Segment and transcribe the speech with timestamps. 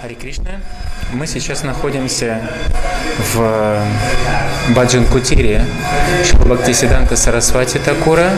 [0.00, 0.52] Хари Кришна.
[1.12, 2.40] Мы сейчас находимся
[3.34, 3.82] в
[4.74, 5.62] Баджан Кутире
[6.24, 8.30] Шилбхактисиданта Сарасвати Такура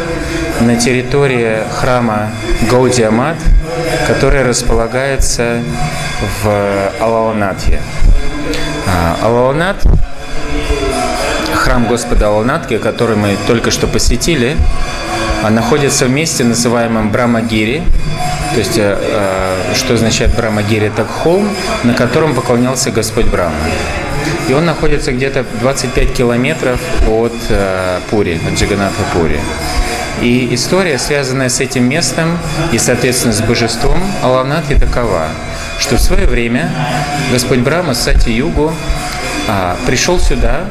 [0.61, 2.30] на территории храма
[2.69, 3.37] Гаудиамат,
[4.09, 5.62] который располагается
[6.43, 7.80] в Алаонатхе.
[9.22, 9.76] Алаонат
[11.73, 14.59] храм Господа Аланатки, который мы только что посетили,
[15.48, 17.82] находится в месте, называемом Брамагири,
[18.52, 20.89] то есть, э, э, что означает Брамагири?
[20.89, 21.48] Это холм,
[21.82, 23.54] на котором поклонялся Господь Брама.
[24.50, 29.40] И он находится где-то 25 километров от э, Пури, от Джаганатха Пури.
[30.20, 32.36] И история, связанная с этим местом
[32.70, 35.28] и, соответственно, с божеством Аланатхи такова,
[35.78, 36.70] что в свое время
[37.33, 38.75] Господь Брама Сати-Югу
[39.48, 40.67] а, пришел сюда,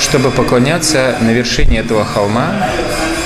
[0.00, 2.54] чтобы поклоняться на вершине этого холма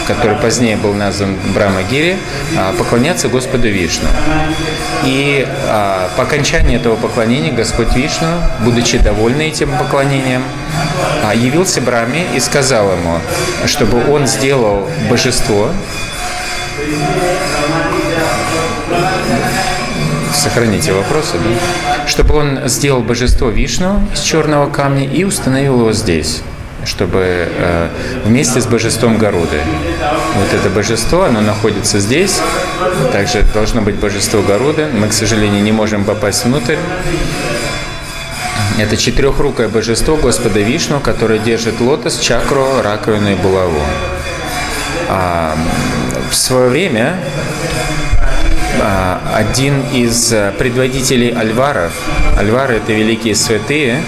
[0.07, 2.17] который позднее был назван Брамагири,
[2.57, 4.09] а, поклоняться Господу Вишну.
[5.05, 8.29] И а, по окончании этого поклонения Господь Вишну,
[8.61, 10.43] будучи довольный этим поклонением,
[11.23, 13.19] а, явился Браме и сказал ему,
[13.67, 15.71] чтобы он сделал божество,
[20.33, 22.07] сохраните вопросы, да?
[22.07, 26.43] чтобы он сделал божество Вишну из черного камня и установил его здесь
[26.87, 27.89] чтобы э,
[28.25, 29.61] вместе с божеством Горуды.
[30.37, 32.41] Вот это божество, оно находится здесь,
[33.13, 34.87] также должно быть божество Горуды.
[34.93, 36.77] Мы, к сожалению, не можем попасть внутрь.
[38.79, 43.81] Это четырехрукое божество Господа Вишну, которое держит лотос, чакру, раковину и булаву.
[45.09, 45.57] А,
[46.31, 47.17] в свое время
[48.81, 51.93] а, один из предводителей альваров,
[52.37, 54.03] альвары это великие святые,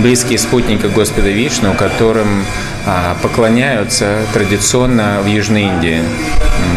[0.00, 2.44] близкие спутники Господа Вишну, которым
[2.86, 6.02] а, поклоняются традиционно в Южной Индии,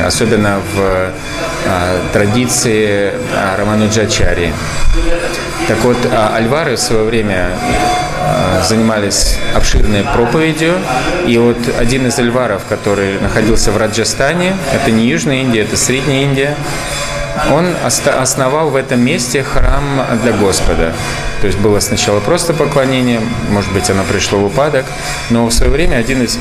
[0.06, 1.12] особенно в а,
[2.12, 4.54] традиции а, Рамануджачари.
[5.68, 7.52] Так вот, альвары в свое время
[8.64, 10.76] занимались обширной проповедью,
[11.26, 16.24] и вот один из альваров, который находился в Раджастане, это не Южная Индия, это Средняя
[16.24, 16.56] Индия,
[17.52, 19.84] он основал в этом месте храм
[20.22, 20.94] для Господа.
[21.42, 24.86] То есть было сначала просто поклонение, может быть, оно пришло в упадок,
[25.30, 26.38] но в свое время один из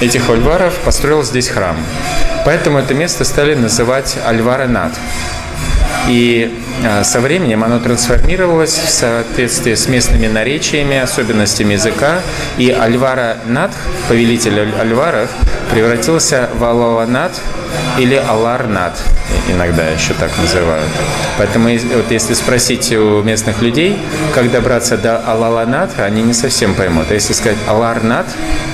[0.00, 1.76] этих альваров построил здесь храм.
[2.44, 4.92] Поэтому это место стали называть Альвара-Над.
[6.08, 6.52] И
[6.84, 12.20] а, со временем оно трансформировалось в соответствии с местными наречиями, особенностями языка,
[12.58, 13.74] и Альвара Надх,
[14.08, 15.30] повелитель Альваров,
[15.70, 17.32] превратился в Алаланат
[17.98, 18.98] или Аларнат,
[19.48, 20.88] иногда еще так называют.
[21.38, 23.98] Поэтому вот если спросить у местных людей,
[24.34, 27.06] как добраться до Алаланат, они не совсем поймут.
[27.10, 28.26] А если сказать Аларнат,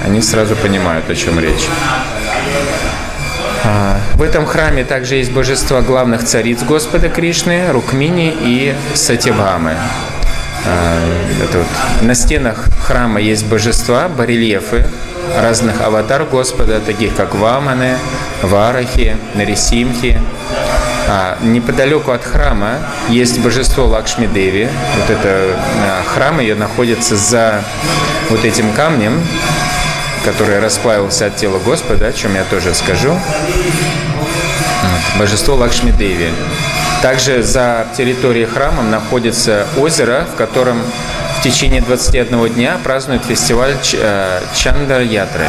[0.04, 1.68] они сразу понимают, о чем речь.
[3.68, 9.74] А, в этом храме также есть божества главных цариц Господа Кришны, Рукмини и Сативамы.
[10.64, 11.66] А, это вот.
[12.02, 14.86] На стенах храма есть божества, барельефы
[15.36, 17.96] разных аватар Господа, таких как Ваманы,
[18.42, 20.20] Варахи, Нарисимхи.
[21.08, 22.78] А, неподалеку от храма
[23.08, 24.68] есть божество Лакшми Деви.
[24.96, 25.58] Вот это
[26.14, 27.64] храм ее находится за
[28.30, 29.20] вот этим камнем,
[30.26, 33.16] который расплавился от тела Господа, о чем я тоже скажу.
[35.18, 36.30] Божество Лакшми Деви.
[37.00, 40.82] Также за территорией храма находится озеро, в котором
[41.38, 45.46] в течение 21 дня празднуют фестиваль э, Чандар Ятры.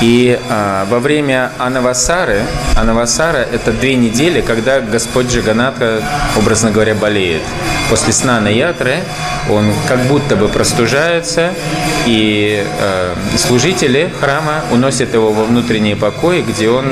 [0.00, 2.42] И а, во время Анавасары,
[2.76, 6.02] Анавасара– это две недели, когда Господь Джаганата,
[6.36, 7.42] образно говоря, болеет.
[7.88, 8.98] После сна на ятры
[9.50, 11.52] он как будто бы простужается,
[12.06, 16.86] и э, служители храма уносят его во внутренние покои, где он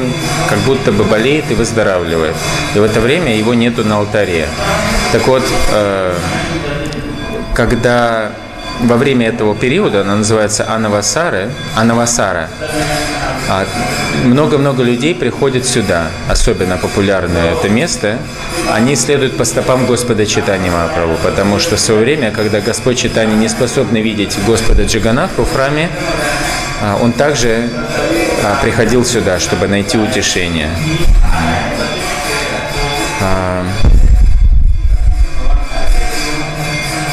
[0.48, 2.34] как будто бы болеет и выздоравливает.
[2.74, 4.46] И в это время его нету на алтаре.
[5.12, 5.42] Так вот,
[5.72, 6.14] э,
[7.54, 8.32] когда
[8.82, 12.48] во время этого периода, она называется Анавасары, Анавасара,
[13.48, 13.66] а,
[14.24, 18.18] много-много людей приходят сюда, особенно популярное это место,
[18.72, 23.34] они следуют по стопам Господа Читани Махапрабху, потому что в свое время, когда Господь Читани
[23.34, 25.88] не способны видеть Господа Джиганатху в храме,
[26.82, 27.68] а, он также
[28.44, 30.70] а, приходил сюда, чтобы найти утешение.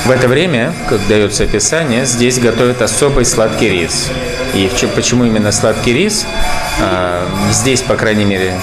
[0.06, 4.10] В это время, как дается описание, здесь готовят особый сладкий рис.
[4.54, 6.26] И почему именно сладкий рис?
[6.82, 8.54] А, здесь, по крайней мере,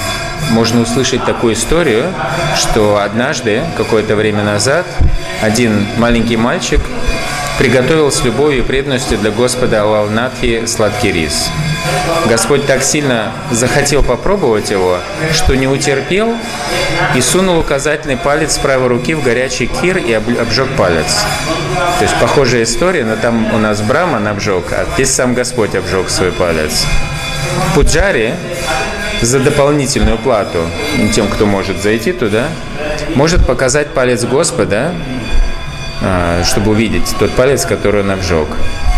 [0.50, 2.12] можно услышать такую историю,
[2.56, 4.86] что однажды, какое-то время назад,
[5.42, 6.80] один маленький мальчик
[7.58, 11.50] приготовил с любовью и преданностью для Господа Аллахнатхи сладкий рис.
[12.28, 14.98] Господь так сильно захотел попробовать его,
[15.32, 16.34] что не утерпел
[17.14, 21.24] и сунул указательный палец правой руки в горячий кир и обжег палец.
[21.98, 26.10] То есть похожая история, но там у нас Браман обжег, а здесь сам Господь обжег
[26.10, 26.86] свой палец.
[27.74, 28.34] Пуджари
[29.22, 30.58] за дополнительную плату
[31.14, 32.48] тем, кто может зайти туда,
[33.14, 34.92] может показать палец Господа,
[36.44, 38.48] чтобы увидеть тот палец, который он обжег.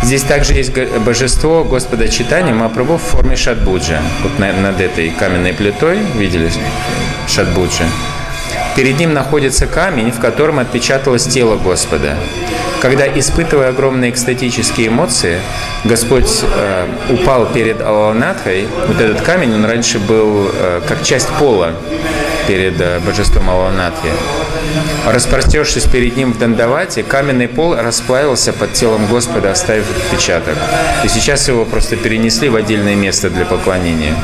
[0.03, 0.73] Здесь также есть
[1.05, 4.01] божество Господа Читания Мапрабху в форме Шатбуджа.
[4.23, 6.51] Вот над этой каменной плитой, видели
[7.27, 7.85] Шатбуджа?
[8.77, 12.17] Перед ним находится камень, в котором отпечаталось тело Господа.
[12.81, 15.41] Когда, испытывая огромные экстатические эмоции,
[15.85, 21.75] Господь э, упал перед Аланатхой, вот этот камень, он раньше был э, как часть пола
[22.49, 24.09] перед э, божеством Аланатхи.
[25.07, 30.57] Распростершись перед ним в Дандавате, каменный пол расплавился под телом Господа, оставив отпечаток.
[31.05, 34.15] И сейчас его просто перенесли в отдельное место для поклонения.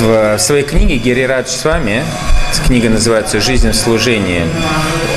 [0.00, 2.04] В своей книге Герирадж с вами,
[2.66, 4.42] книга называется «Жизнь в служении»,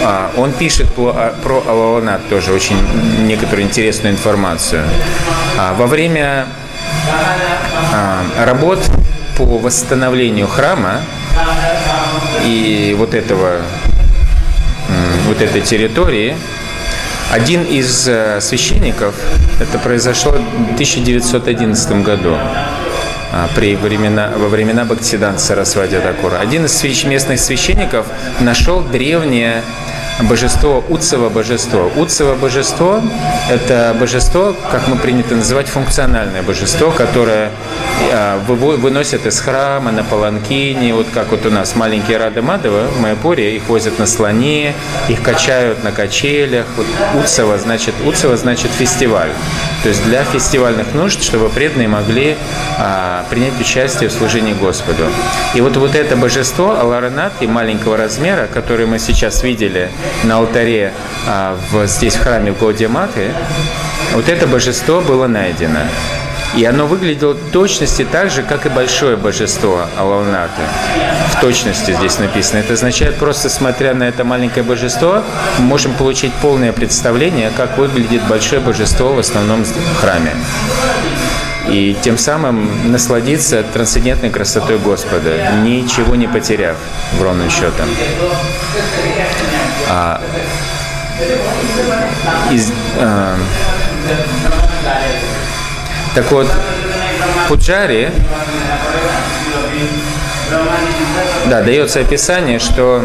[0.03, 2.75] а, он пишет про, про Алаланат тоже очень
[3.25, 4.83] некоторую интересную информацию.
[5.57, 6.47] А, во время
[7.93, 8.79] а, работ
[9.37, 11.01] по восстановлению храма
[12.43, 13.61] и вот этого
[15.27, 16.35] вот этой территории
[17.31, 19.15] один из э, священников,
[19.61, 22.67] это произошло в 1911 году, а,
[23.55, 26.37] при времена, во времена Бхактисиданта Сарасвати Такура.
[26.39, 26.73] Один из
[27.05, 28.07] местных священников
[28.39, 29.63] нашел древнее
[30.23, 31.91] божество, Уцево божество.
[31.95, 33.01] Уцево божество–
[33.49, 37.51] это божество, как мы принято называть, функциональное божество, которое
[38.11, 42.99] а, выносят из храма на паланкине, вот как вот у нас маленькие Рады Мадова в
[42.99, 44.73] Майапуре, их возят на слоне,
[45.07, 46.65] их качают на качелях.
[46.77, 46.85] Вот
[47.23, 49.31] Уцево значит, Уцево значит фестиваль.
[49.83, 52.37] То есть для фестивальных нужд, чтобы преданные могли
[52.77, 55.05] а, принять участие в служении Господу.
[55.55, 59.89] И вот, вот это божество Аларанат и маленького размера, которое мы сейчас видели
[60.23, 60.93] на алтаре
[61.27, 63.31] а, в, здесь в храме в Гаудиаматы,
[64.13, 65.81] вот это божество было найдено.
[66.55, 70.61] И оно выглядело в точности так же, как и большое божество Алауната.
[71.29, 72.59] В точности здесь написано.
[72.59, 75.23] Это означает, просто смотря на это маленькое божество,
[75.59, 79.63] мы можем получить полное представление, как выглядит большое божество в основном
[80.01, 80.33] храме.
[81.69, 86.75] И тем самым насладиться трансцендентной красотой Господа, ничего не потеряв,
[87.13, 87.87] в ровным счетом.
[89.93, 90.21] А,
[92.49, 93.35] из, а,
[96.15, 96.47] так вот,
[97.49, 98.09] Пуджари,
[101.47, 103.03] да, дается описание, что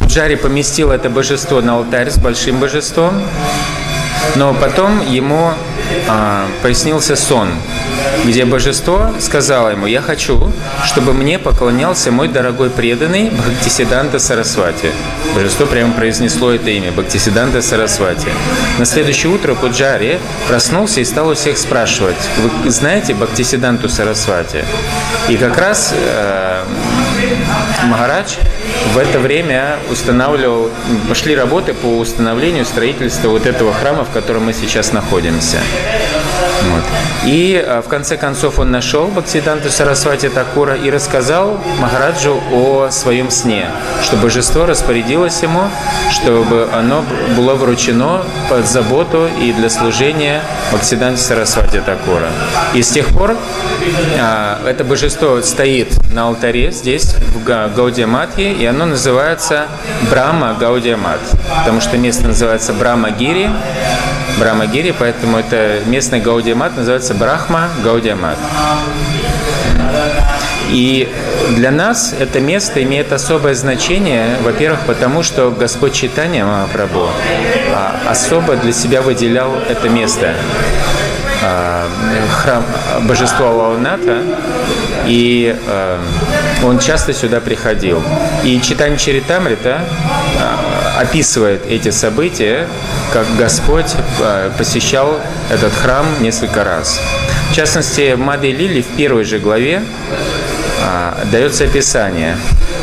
[0.00, 3.22] Пуджари поместил это божество на алтарь с большим божеством,
[4.34, 5.54] но потом ему
[6.08, 7.48] а, приснился сон,
[8.24, 10.52] где божество сказало ему, я хочу,
[10.84, 14.90] чтобы мне поклонялся мой дорогой преданный Бхактисиданта Сарасвати.
[15.34, 18.28] Божество прямо произнесло это имя, Бхактисиданта Сарасвати.
[18.78, 20.18] На следующее утро Пуджари
[20.48, 22.16] проснулся и стал у всех спрашивать,
[22.64, 24.64] вы знаете Бхактисиданту Сарасвати?
[25.28, 26.64] И как раз э,
[27.84, 28.34] Махарадж
[28.94, 30.70] в это время устанавливал,
[31.08, 35.58] пошли работы по установлению строительства вот этого храма, в котором мы сейчас находимся.
[36.72, 36.82] Вот.
[37.24, 43.30] И а, в конце концов он нашел Бхактиданту Сарасвати Такура и рассказал Махараджу о своем
[43.30, 43.66] сне,
[44.02, 45.62] что божество распорядилось ему,
[46.10, 47.04] чтобы оно
[47.36, 50.40] было вручено под заботу и для служения
[50.72, 52.28] Бхактиданту Сарасвати Такура.
[52.74, 53.36] И с тех пор
[54.20, 59.66] а, это божество стоит на алтаре здесь, в Гаудиаматхе, и оно называется
[60.10, 61.20] Брама Гаудиамат,
[61.58, 63.50] потому что место называется Брама Гири,
[64.38, 68.38] Брамагири, поэтому это местный Гаудиамат называется Брахма Гаудиамат.
[70.68, 71.08] И
[71.56, 77.08] для нас это место имеет особое значение, во-первых, потому что Господь Читания Махапрабху
[77.72, 80.34] а, особо для себя выделял это место
[81.42, 81.86] а,
[82.30, 82.64] храм
[83.02, 84.22] божества Лауната,
[85.06, 85.98] и э,
[86.64, 88.02] он часто сюда приходил.
[88.42, 89.80] И читание Чаритамрита
[90.96, 92.66] описывает эти события,
[93.12, 97.00] как Господь э, посещал этот храм несколько раз.
[97.50, 99.82] В частности, Маде Лили в первой же главе
[100.82, 102.36] э, дается описание.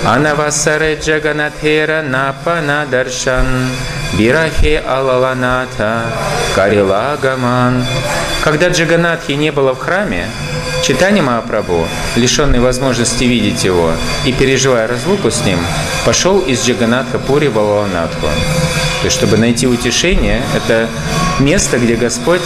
[0.05, 3.69] Анавасаре Джаганатхера Напана Даршан
[4.17, 6.03] Бирахе Алаланата
[6.55, 7.85] Карилагаман.
[8.43, 10.25] Когда Джаганатхи не было в храме,
[10.85, 13.91] Читание Махапрабху, лишенный возможности видеть его
[14.25, 15.57] и переживая разлуку с ним,
[16.05, 18.19] пошел из Джаганатха Пури в Алаланатху.
[18.19, 20.89] То есть, чтобы найти утешение, это
[21.39, 22.41] место, где Господь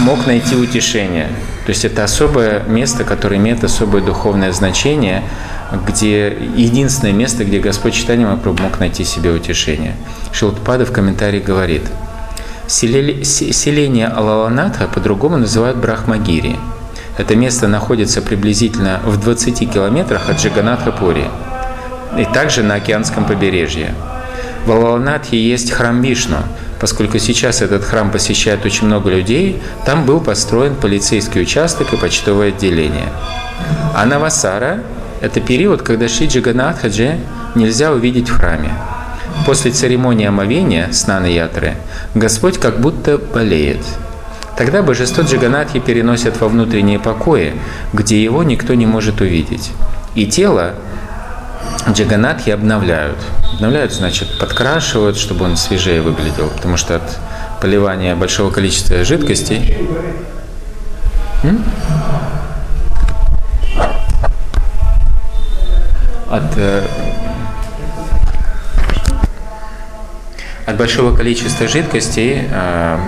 [0.00, 1.28] мог найти утешение.
[1.66, 5.22] То есть, это особое место, которое имеет особое духовное значение,
[5.86, 9.94] где единственное место, где Господь читанием мог найти себе утешение.
[10.32, 11.82] Шилпада в комментарии говорит,
[12.68, 16.56] селение Алаланатха по-другому называют Брахмагири.
[17.16, 21.28] Это место находится приблизительно в 20 километрах от Джаганатха-Пури
[22.16, 23.94] и также на океанском побережье.
[24.66, 26.38] В Алаланатхе есть храм Вишну,
[26.80, 32.48] поскольку сейчас этот храм посещает очень много людей, там был построен полицейский участок и почтовое
[32.48, 33.08] отделение.
[33.94, 34.82] А Навасара–
[35.20, 37.18] это период, когда Шри Джаганатхаджи
[37.54, 38.72] нельзя увидеть в храме.
[39.46, 41.76] После церемонии омовения, снаны ятры,
[42.14, 43.80] Господь как будто болеет.
[44.56, 47.54] Тогда божество Джаганатхи переносят во внутренние покои,
[47.92, 49.70] где его никто не может увидеть.
[50.14, 50.74] И тело
[51.88, 53.18] Джаганатхи обновляют.
[53.54, 57.18] Обновляют, значит, подкрашивают, чтобы он свежее выглядел, потому что от
[57.60, 59.76] поливания большого количества жидкостей...
[61.44, 61.64] М?
[66.30, 66.42] От,
[70.68, 72.98] от большого количества жидкостей э,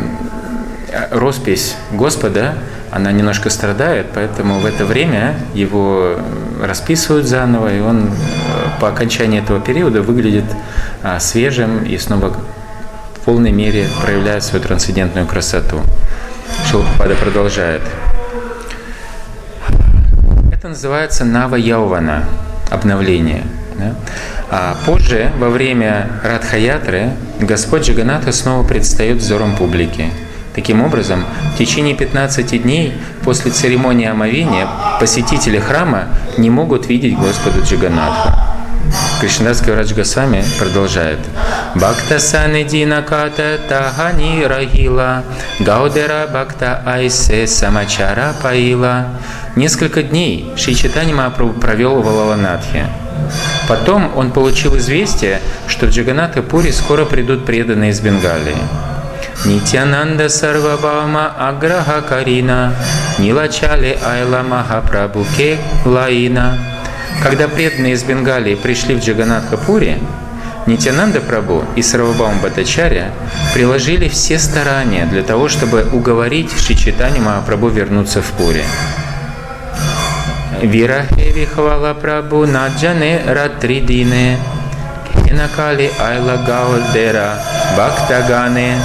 [1.11, 2.55] роспись Господа
[2.91, 6.17] она немножко страдает, поэтому в это время его
[6.61, 8.11] расписывают заново, и он э,
[8.81, 10.47] по окончании этого периода выглядит
[11.03, 12.35] а, свежим и снова
[13.15, 15.81] в полной мере проявляет свою трансцендентную красоту.
[16.67, 17.83] Шилпада продолжает.
[20.51, 22.25] Это называется Нава Яувана,
[22.71, 23.45] обновление.
[23.79, 23.95] Да?
[24.53, 30.11] А позже, во время Радхаятры, Господь Джаганата снова предстает взором публики.
[30.55, 32.93] Таким образом, в течение 15 дней
[33.23, 34.67] после церемонии омовения
[34.99, 38.31] посетители храма не могут видеть Господа Джиганатху.
[39.21, 41.21] Кришнадский Врач Госвами продолжает.
[41.77, 45.23] Бхакта санидина ката тахани рахила,
[45.61, 49.07] гаудера бхакта айсе самачара паила.
[49.55, 51.15] Несколько дней Шри Читани
[51.61, 52.89] провел в Алаланатхе.
[53.69, 58.57] Потом он получил известие, что в Джаганата Пури скоро придут преданные из Бенгалии.
[59.45, 62.75] Нитянанда Сарвабама Аграха Карина,
[63.19, 66.59] Нилачали Айла Махапрабхуке Лаина.
[67.23, 69.99] Когда преданные из Бенгалии пришли в Джаганатхапури,
[70.67, 73.13] Нитянанда Прабу и Сарвабам Батачаря
[73.55, 78.63] приложили все старания для того, чтобы уговорить Шичитани Махапрабху вернуться в Пури.
[80.63, 84.39] Вирахеви хвала Прабу наджане ратридине,
[85.25, 87.39] Кинакали Айла Гаудера
[87.77, 88.77] Бхактагане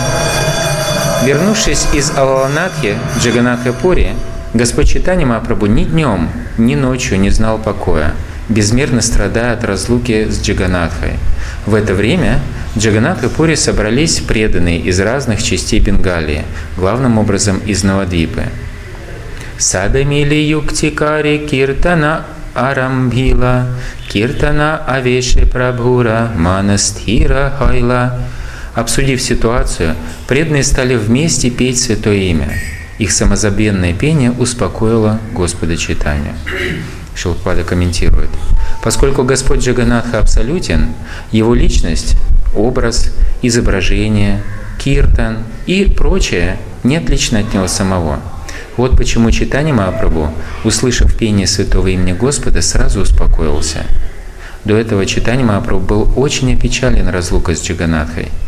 [1.26, 4.14] Вернувшись из Алаланатхи Джаганатхапури,
[4.54, 8.14] Господь Читани Махапрабху ни днем, ни ночью не знал покоя,
[8.48, 11.14] безмерно страдая от разлуки с Джаганатхой.
[11.66, 12.40] В это время
[12.76, 16.44] в Джаганатхапуре собрались преданные из разных частей Бенгалии,
[16.78, 18.44] главным образом из Навадвипы.
[19.58, 23.68] Садамили юктикари киртана арамбхила,
[24.10, 28.20] киртана авеши прабхура, манастира хайла–
[28.76, 29.96] Обсудив ситуацию,
[30.28, 32.52] преданные стали вместе петь Святое Имя.
[32.98, 36.36] Их самозабвенное пение успокоило Господа Читания.
[37.16, 38.30] Шилпада комментирует.
[38.84, 40.90] Поскольку Господь Джаганатха абсолютен,
[41.32, 42.18] Его личность,
[42.54, 44.44] образ, изображение,
[44.78, 48.20] киртан и прочее не отлично от Него самого.
[48.78, 50.32] Вот почему Читани Махапрабху,
[50.64, 53.86] услышав пение Святого имени Господа, сразу успокоился.
[54.66, 58.30] До этого Читани Махапрабху был очень опечален разлукой с Джаганатхой–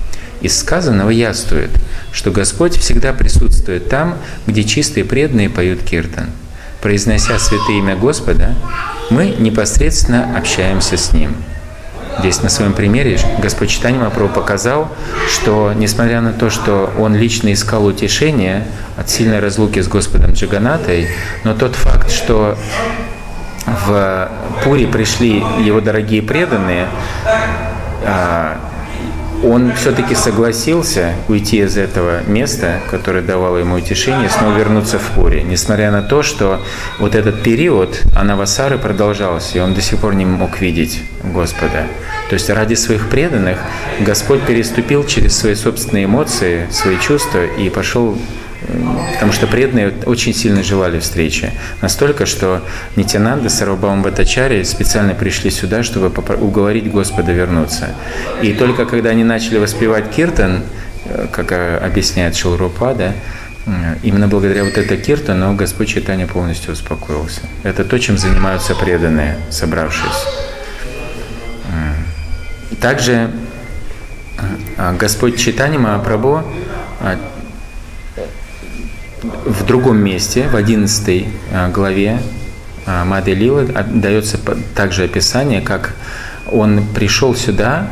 [0.41, 1.71] из сказанного яствует,
[2.11, 6.29] что Господь всегда присутствует там, где чистые преданные поют киртан.
[6.81, 8.55] Произнося святое имя Господа,
[9.09, 11.35] мы непосредственно общаемся с Ним.
[12.19, 14.89] Здесь на своем примере Господь Читание Мапрабху показал,
[15.27, 18.65] что несмотря на то, что он лично искал утешение
[18.97, 21.09] от сильной разлуки с Господом Джаганатой,
[21.43, 22.57] но тот факт, что
[23.65, 24.31] в
[24.63, 26.87] Пури пришли его дорогие преданные,
[28.05, 28.57] а,
[29.43, 35.41] он все-таки согласился уйти из этого места, которое давало ему утешение, снова вернуться в Пури,
[35.41, 36.61] несмотря на то, что
[36.99, 41.87] вот этот период Анавасары продолжался, и он до сих пор не мог видеть Господа.
[42.29, 43.59] То есть ради своих преданных
[43.99, 48.17] Господь переступил через свои собственные эмоции, свои чувства и пошел
[49.13, 51.51] потому что преданные очень сильно желали встречи.
[51.81, 52.61] Настолько, что
[52.95, 57.89] Нитянанда, Сарвабаум Батачари специально пришли сюда, чтобы уговорить Господа вернуться.
[58.41, 60.63] И только когда они начали воспевать киртан,
[61.05, 63.13] э, как э, объясняет Шилрупада,
[64.01, 67.41] именно благодаря вот этой киртану Господь Читания полностью успокоился.
[67.63, 70.25] Это то, чем занимаются преданные, собравшись.
[72.79, 73.29] Также
[74.77, 76.43] а, Господь Читани Махапрабху
[77.01, 77.17] а,
[79.67, 82.19] другом месте, в 11 а, главе
[82.85, 84.39] Мады Лилы дается
[84.73, 85.93] также описание, как
[86.49, 87.87] он пришел сюда,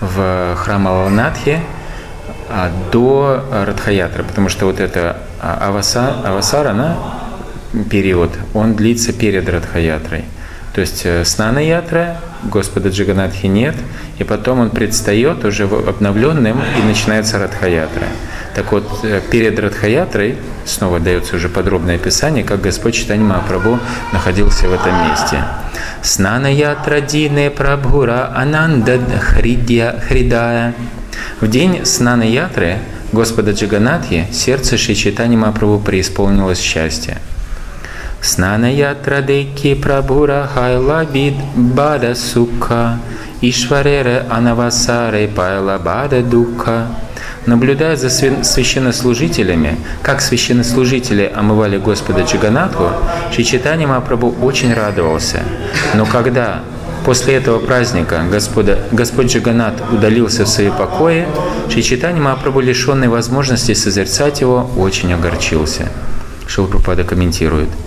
[0.00, 1.60] в храм Аланатхи,
[2.92, 6.96] до Радхаятры, потому что вот это Аваса, Авасарана
[7.90, 10.24] период, он длится перед Радхаятрой.
[10.74, 13.76] То есть э, снана ятра, Господа Джаганатхи нет,
[14.18, 18.08] и потом он предстает уже обновленным, и начинается Радхаятра.
[18.56, 23.78] Так вот, э, перед Радхаятрой снова дается уже подробное описание, как Господь Читани Махапрабху
[24.12, 25.44] находился в этом месте.
[26.02, 30.74] Снана ятра дине прабхура ананда хридая.
[31.40, 32.78] В день снана ятры
[33.12, 37.18] Господа Джаганатхи сердце Шри Читани Махапрабху преисполнилось счастья.
[38.24, 42.98] Снанаятрадеки Прабура Хайла Бид Бада Сука
[43.42, 46.86] Ишварера Анавасаре Пайла Бада Дука
[47.44, 52.88] Наблюдая за священнослужителями, как священнослужители омывали Господа Джаганатху,
[53.30, 55.42] Шичитани Мапрабху очень радовался.
[55.92, 56.62] Но когда
[57.04, 61.26] после этого праздника Господа, Господь Джаганат удалился в свои покои,
[61.68, 65.90] Шичитани Мапрабху, лишенный возможности созерцать его, очень огорчился.
[66.46, 67.68] Шилпрапада комментирует–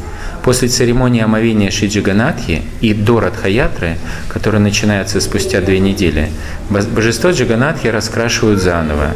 [0.47, 3.97] После церемонии омовения Шиджиганатхи и до Радхаятры,
[4.29, 6.29] которая начинается спустя две недели,
[6.69, 9.07] божество Джиганатхи раскрашивают заново.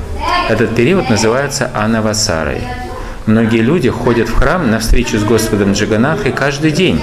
[0.49, 2.59] Этот период называется Анавасарой.
[3.27, 6.99] Многие люди ходят в храм на встречу с Господом Джиганатхой каждый день,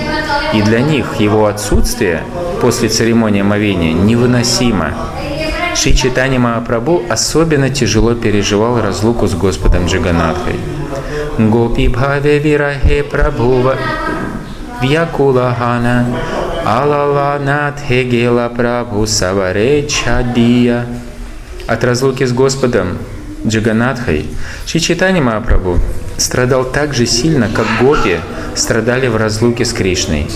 [0.52, 2.22] и для них его отсутствие
[2.60, 4.92] после церемонии омовения невыносимо.
[5.74, 10.56] Шри Читани Махапрабху особенно тяжело переживал разлуку с Господом Джиганатхой.
[11.38, 13.76] Гопи Бхаве Вирахе Прабхува
[14.80, 16.06] Вьякулахана
[16.64, 20.86] Алала Надхегела Прабху Саваре Чадия.
[21.66, 22.98] От разлуки с Господом
[23.44, 24.26] Джаганатхой
[24.66, 25.78] Шичитани Махапрабху
[26.16, 28.20] страдал так же сильно, как гопи
[28.54, 30.28] страдали в разлуке с Кришной.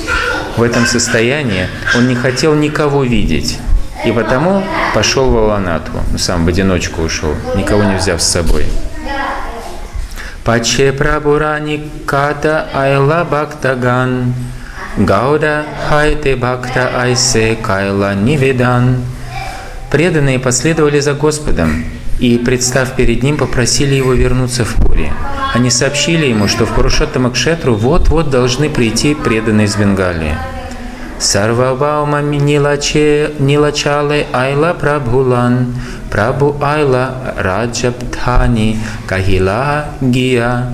[0.57, 3.59] В этом состоянии он не хотел никого видеть,
[4.05, 4.65] и потому
[4.95, 8.67] пошел в Аланату, сам в одиночку ушел, никого не взяв с собой.
[10.45, 14.35] Паче Прабурани Ката Айла Бхактаган
[14.97, 19.05] Гауда Хайте Бхакта Айсе Кайла Нивидан
[19.93, 21.85] Преданные последовали за Господом
[22.19, 25.13] и, представ перед Ним, попросили Его вернуться в Пури.
[25.55, 30.35] Они сообщили Ему, что в Пурушоттамакшетру вот-вот должны прийти преданные из Бенгалии.
[31.23, 35.75] Сарвабаумами Нилачале Айла Прабхулан
[36.11, 40.67] Прабу Айла Раджабдхани Кахила Гия.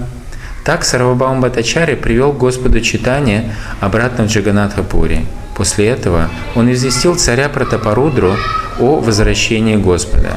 [0.64, 5.26] Так Сарвабаум Батачари привел Господу читание обратно в Джаганатхапури.
[5.54, 8.34] После этого он известил царя Пратапарудру
[8.78, 10.30] о возвращении Господа.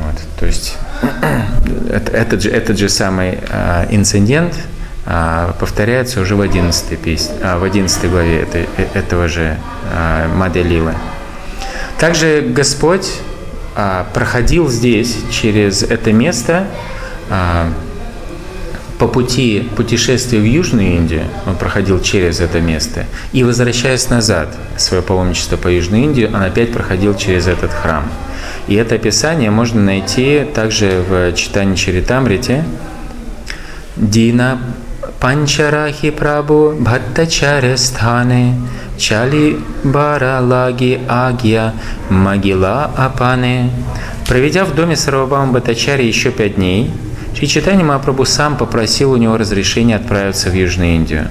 [0.00, 0.76] Вот, то есть
[2.12, 4.54] этот же, этот же самый э, инцидент
[5.04, 9.58] повторяется уже в 11, песне, э, в 11 главе этой, э, этого же
[9.92, 10.94] э, Маделилы.
[11.98, 13.20] Также Господь
[13.74, 16.66] а, проходил здесь, через это место,
[17.30, 17.72] а,
[18.98, 25.02] по пути путешествия в Южную Индию, он проходил через это место, и возвращаясь назад, свое
[25.02, 28.04] паломничество по Южной Индии, он опять проходил через этот храм.
[28.68, 32.64] И это описание можно найти также в читании Чаритамрите.
[33.96, 34.60] Дина
[35.22, 38.56] Панчарахи Прабу Бхаттачаря Стхане
[38.98, 41.74] Чали Баралаги Агья
[42.10, 43.70] Магила Апане.
[44.26, 46.90] Проведя в доме Сарвабама Батачари еще пять дней,
[47.34, 51.28] Чичитани Мапрабу сам попросил у него разрешения отправиться в Южную Индию.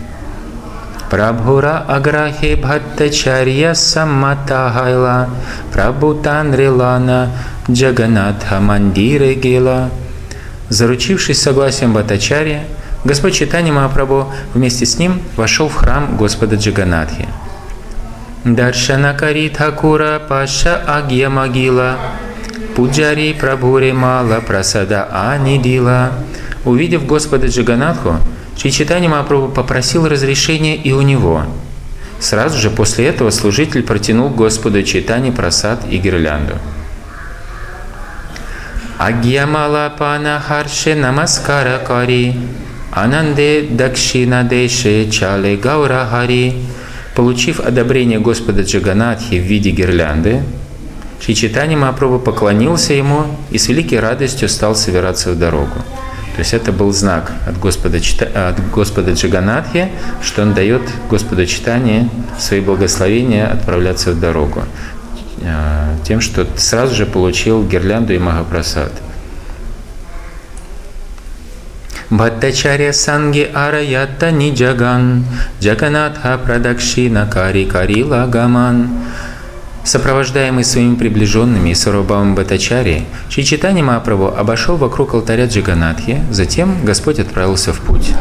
[1.10, 5.27] Прабхура Аграхи Бхаттачарья Самматахайла
[5.73, 7.30] Прабхутан Рилана
[7.69, 9.89] Джаганатха Мандире Гила.
[10.69, 12.63] Заручившись согласием Бхаттачарья,
[13.03, 17.27] Господь Читани Махапрабху вместе с ним вошел в храм Господа Джаганатхи.
[18.45, 21.97] Даршанакари Thakura Паша Агья Магила
[22.75, 26.11] Пуджари Прабхуре Мала Прасада Анидила.
[26.63, 28.17] Увидев Господа Джаганатху,
[28.55, 31.43] Чичитани Махапрабху попросил разрешения и у него.
[32.19, 36.53] Сразу же после этого служитель протянул Господу Читани просад и гирлянду.
[38.99, 42.35] Агьямала Пана Харше Намаскара Кари
[42.91, 46.56] Ананде Дакшина Деше Чале Гаура Хари
[47.15, 50.43] Получив одобрение Господа Джаганатхи в виде гирлянды,
[51.19, 55.75] Шичитани Мапрабху поклонился ему и с великой радостью стал собираться в дорогу.
[56.36, 57.99] То есть это был знак от Господа,
[58.34, 59.89] от Господа Джаганатхи,
[60.23, 64.63] что он дает Господу Читани свои благословения отправляться в дорогу.
[65.43, 68.91] э, тем, что сразу же получил гирлянду и Махапрасад.
[72.12, 75.24] Бхаттачарья санги араятта ниджаган,
[75.62, 78.89] джаганатха прадакшина кари карила гаман.
[79.86, 87.71] Сопровождаемый своими приближенными и Сарабхавом Бхаттачари, Чичитани Мапрабху обошел вокруг алтаря Джаганатхи, затем Господь отправился
[87.71, 88.13] в путь.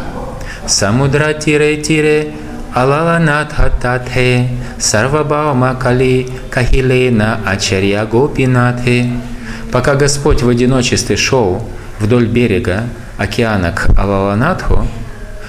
[0.68, 2.35] Самудра тире тире
[2.72, 9.11] Алаланат хататхе Сарвабаума кали кахилена ачарья гопинатхе.
[9.72, 12.85] Пока Господь в одиночестве шел вдоль берега
[13.20, 13.90] океана к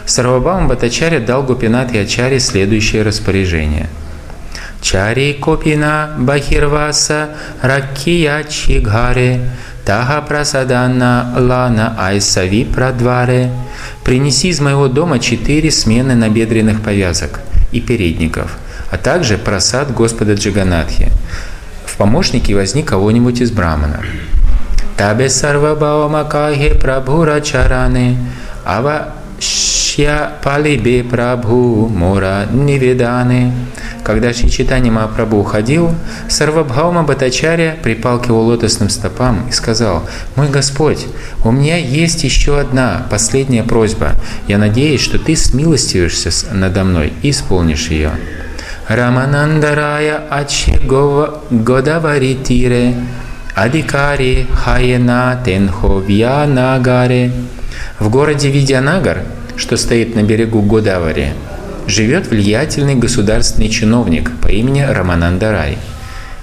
[0.05, 3.87] Сарвабаум Батачари дал Гопинат и Ачаре следующее распоряжение.
[4.81, 7.29] Чари Копина Бахирваса
[7.61, 9.49] Ракия Чигаре
[9.85, 13.51] Таха Прасаданна Лана Айсави Прадваре
[14.03, 17.39] Принеси из моего дома четыре смены набедренных повязок
[17.71, 18.57] и передников,
[18.89, 21.09] а также просад Господа Джаганатхи.
[21.85, 24.01] В помощнике возьми кого-нибудь из брамана.
[25.01, 28.17] Табе сарвабаома кахе прабхура чаране,
[28.63, 29.07] ава
[29.39, 33.51] шья палибе прабху мора невиданы.
[34.03, 35.89] Когда Шичитани Махапрабху уходил,
[36.29, 40.03] Сарвабхаума Батачаря припал к его лотосным стопам и сказал,
[40.35, 41.07] «Мой Господь,
[41.43, 44.11] у меня есть еще одна последняя просьба.
[44.47, 48.11] Я надеюсь, что ты смилостивишься надо мной и исполнишь ее».
[48.87, 50.79] Раманандарая Ачи
[51.49, 52.93] Годавари Тире
[53.55, 57.31] Адикари Хайена Тенхо Вьянагаре
[57.99, 59.23] В городе Видянагар,
[59.57, 61.33] что стоит на берегу Годавари,
[61.85, 65.77] живет влиятельный государственный чиновник по имени Рамананда Рай.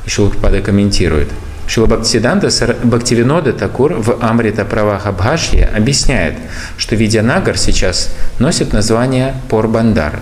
[0.04, 1.28] И Шилупада комментирует.
[1.66, 2.48] Шилабхактисиданта
[2.84, 6.34] Бхактивинода Такур в Амрита Праваха Бхашье объясняет,
[6.76, 10.20] что Видянагар сейчас носит название Порбандар.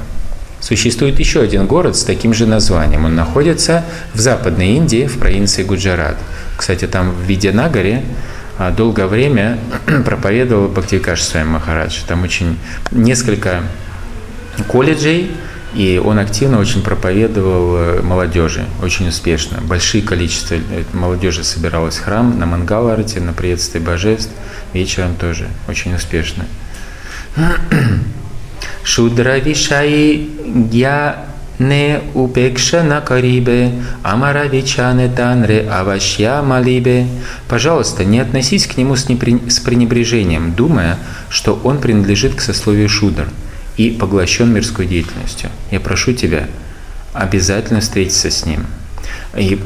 [0.60, 3.04] Существует еще один город с таким же названием.
[3.04, 6.16] Он находится в Западной Индии, в провинции Гуджарат.
[6.56, 8.02] Кстати, там в Видянагаре
[8.58, 9.58] а, долгое время
[10.04, 12.00] проповедовал Бхактивикаш Свами Махарадж.
[12.06, 12.58] Там очень
[12.90, 13.62] несколько
[14.68, 15.30] колледжей,
[15.74, 19.60] и он активно очень проповедовал э, молодежи, очень успешно.
[19.60, 24.30] Большие количество э, молодежи собиралось в храм на Мангаларте, на приветствие божеств,
[24.72, 26.46] вечером тоже очень успешно.
[28.84, 30.30] Шудра Вишаи
[30.70, 31.26] Гья
[31.58, 37.06] не упекша на карибе, амара вичане танре авашья малибе.
[37.48, 39.40] Пожалуйста, не относись к нему с, непри...
[39.48, 43.28] с пренебрежением, думая, что он принадлежит к сословию шудр–
[43.76, 45.50] и поглощен мирской деятельностью.
[45.70, 46.48] Я прошу тебя
[47.12, 48.66] обязательно встретиться с ним.
[49.36, 49.60] И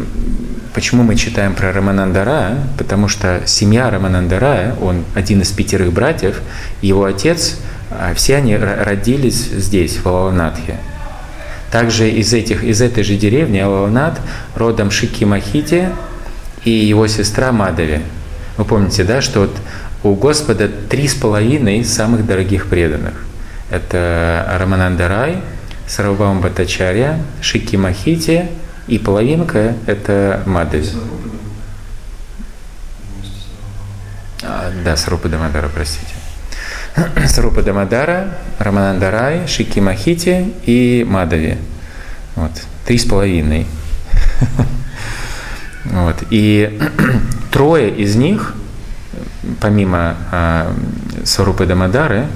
[0.75, 2.59] почему мы читаем про Раманандара?
[2.77, 6.41] Потому что семья Раманандара, он один из пятерых братьев,
[6.83, 7.59] его отец,
[7.91, 10.79] а, все они родились здесь, в Алаванатхе.
[11.71, 14.21] Также из, этих, из этой же деревни Алаванат
[14.57, 15.89] родом Шики Махити
[16.65, 18.01] и его сестра Мадави.
[18.57, 19.57] Вы помните, да, что вот
[20.03, 23.15] у Господа три с половиной самых дорогих преданных.
[23.71, 25.43] Это Рамананда Рай,
[25.87, 28.49] Сарвабам Батачарья, Шики Махити
[28.89, 30.89] и половинка– это Мадхави.
[34.43, 36.20] А, да, Сарупа Дамадара, простите.
[37.27, 41.57] Сарупа Дамадара, Рамананда Рай, Шики Махити и Мадави.
[42.37, 42.53] Вот,
[42.87, 43.67] три с половиной.
[45.85, 46.17] Вот.
[46.29, 46.79] И
[47.51, 48.55] трое из них,
[49.61, 50.77] помимо а,
[51.25, 52.27] Сарупы Дамадары,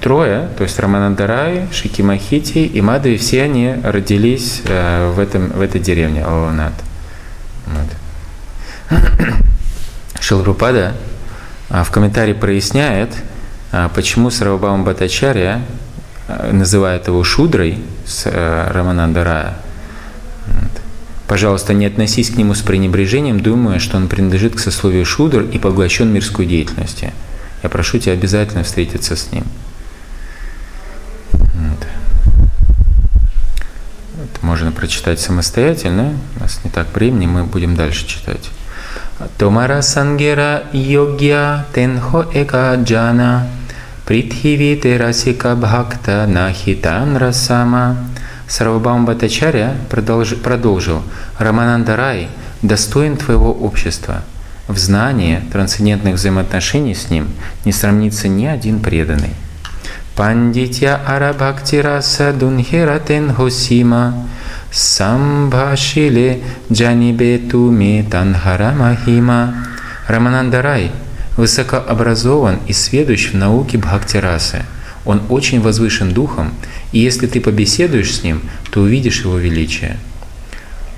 [0.00, 5.80] трое, то есть Раманандарай, Шикимахити и Мадхави, все они родились э, в, этом, в этой
[5.80, 6.74] деревне Алаванат.
[7.66, 8.98] Вот.
[10.20, 10.94] Шилрупада
[11.70, 13.33] в комментарии проясняет, а,
[13.94, 15.62] почему Сарвабам Батачарья
[16.28, 19.56] э, называет его Шудрой с э, Раманандарая.
[20.46, 20.70] Вот.
[21.26, 25.58] Пожалуйста, не относись к нему с пренебрежением, думая, что он принадлежит к сословию Шудр и
[25.58, 27.12] поглощен мирской деятельностью.
[27.62, 29.44] Я прошу тебя обязательно встретиться с ним.
[34.44, 36.12] можно прочитать самостоятельно.
[36.36, 38.50] У нас не так времени, мы будем дальше читать.
[39.38, 43.48] Томара сангера йогья тенхо эка джана
[44.06, 47.96] притхиви терасика бхакта нахитан расама.
[48.46, 51.02] Сарвабам Батачаря продолжил, продолжил
[51.38, 52.28] Рамананда Рай
[52.62, 54.22] достоин твоего общества.
[54.68, 57.28] В знании трансцендентных взаимоотношений с ним
[57.64, 59.34] не сравнится ни один преданный.
[60.16, 64.28] Пандитья Арабхактираса Дунхиратен Хосима
[64.70, 66.40] Самбхашиле
[66.70, 69.54] Джанибету Ме Танхара Махима
[70.06, 70.92] Раманандарай
[71.36, 74.64] высокообразован и сведущ в науке Бхактирасы.
[75.04, 76.54] Он очень возвышен духом,
[76.92, 79.98] и если ты побеседуешь с ним, то увидишь его величие.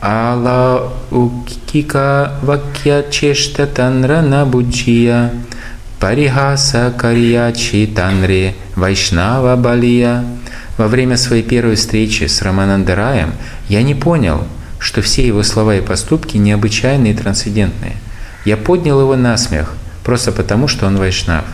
[0.00, 5.32] Ала укика вакья чешта танра набуджия
[5.98, 10.24] Парихаса карьячи танре вайшнава балия.
[10.76, 13.32] Во время своей первой встречи с Раманандараем
[13.70, 14.44] я не понял,
[14.78, 17.96] что все его слова и поступки необычайные и трансцендентные.
[18.44, 19.72] Я поднял его на смех,
[20.06, 21.44] просто потому, что он вайшнав.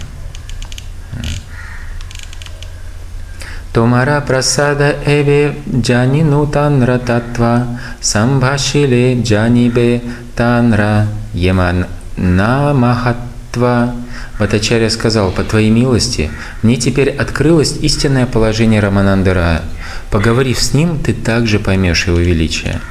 [3.72, 7.66] Томара прасада эве джанину танра татва
[8.02, 10.02] самбхашиле джанибе
[10.36, 11.86] танра еман
[12.18, 13.94] намахатва.
[14.38, 19.62] Ватачарья сказал, «По Твоей милости мне теперь открылось истинное положение Раманандара.
[20.10, 22.82] Поговорив с ним, ты также поймешь его величие».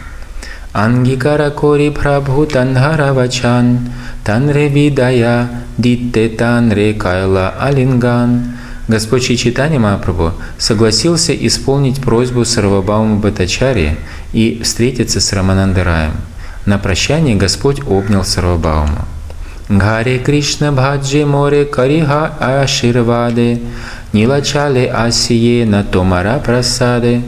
[0.74, 3.90] Ангикара кори прабху танхара вачан,
[4.24, 8.58] танре видая, дитте танре кайла алинган.
[8.88, 13.98] Господь Чичитани Махапрабху согласился исполнить просьбу Сарвабаума Батачари
[14.34, 16.14] и встретиться с Раманандараем.
[16.66, 19.06] На прощание Господь обнял Сарвабаума.
[19.70, 23.62] Гаре Кришна Бхаджи Море Кариха Аширваде
[24.14, 27.22] Нилачале Асие на Томара Прасаде.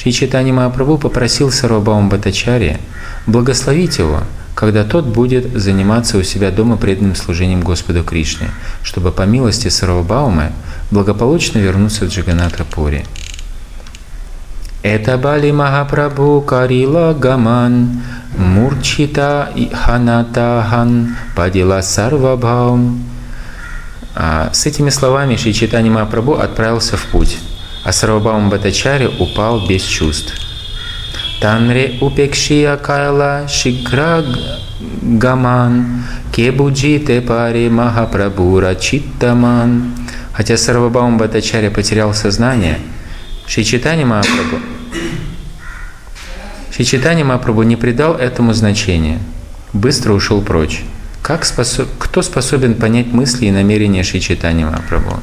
[0.00, 2.78] Шри Читани Махапрабху попросил Сарвабаума Батачари
[3.26, 4.20] благословить его–
[4.60, 8.50] когда тот будет заниматься у себя дома преданным служением Господу Кришне,
[8.82, 10.52] чтобы по милости Сарвабаумы
[10.90, 13.06] благополучно вернуться в Джаганатхапури.
[14.82, 18.02] Это Бали Махапрабху Карила Гаман
[18.36, 23.02] Мурчита Ханатахан Падила Сарвабаум.
[24.14, 27.38] А с этими словами Шри Читани Махапрабху отправился в путь,
[27.82, 30.34] а Сарвабаум Батачари упал без чувств.
[31.40, 34.22] Танре упекшия кайла шигра
[35.02, 39.94] гаман, кебуджите пари махапрабура читтаман.
[40.32, 42.78] Хотя Сарвабаум Батачаря потерял сознание,
[43.46, 44.60] Шичитани Махапрабху
[46.70, 49.18] Шичитани Махапрабху не придал этому значения,
[49.72, 50.82] быстро ушел прочь.
[51.22, 51.88] Как способ...
[51.98, 55.20] Кто способен понять мысли и намерения Шичитани Махапрабху?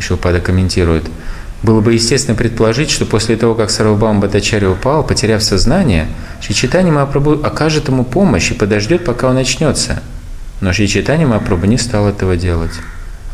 [0.00, 1.04] Шилпада комментирует–
[1.62, 6.06] было бы естественно предположить, что после того, как Сарвабам Батачари упал, потеряв сознание,
[6.40, 10.02] Шичитани Махапрабху окажет ему помощь и подождет, пока он очнется.
[10.60, 12.72] Но Шичитани Махапрабху не стал этого делать.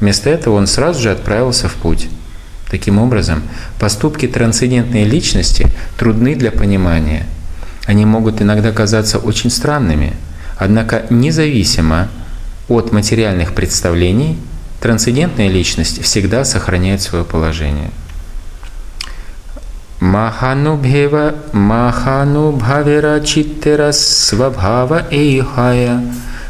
[0.01, 2.09] Вместо этого он сразу же отправился в путь.
[2.69, 3.43] Таким образом,
[3.79, 7.27] поступки трансцендентной личности трудны для понимания.
[7.87, 10.15] Они могут иногда казаться очень странными,
[10.59, 12.09] однако независимо
[12.69, 14.37] от материальных представлений,
[14.81, 17.91] трансцендентная личность всегда сохраняет свое положение.
[20.01, 26.03] Маханубхева Маханубхавера Читтера Свабхава Эйхая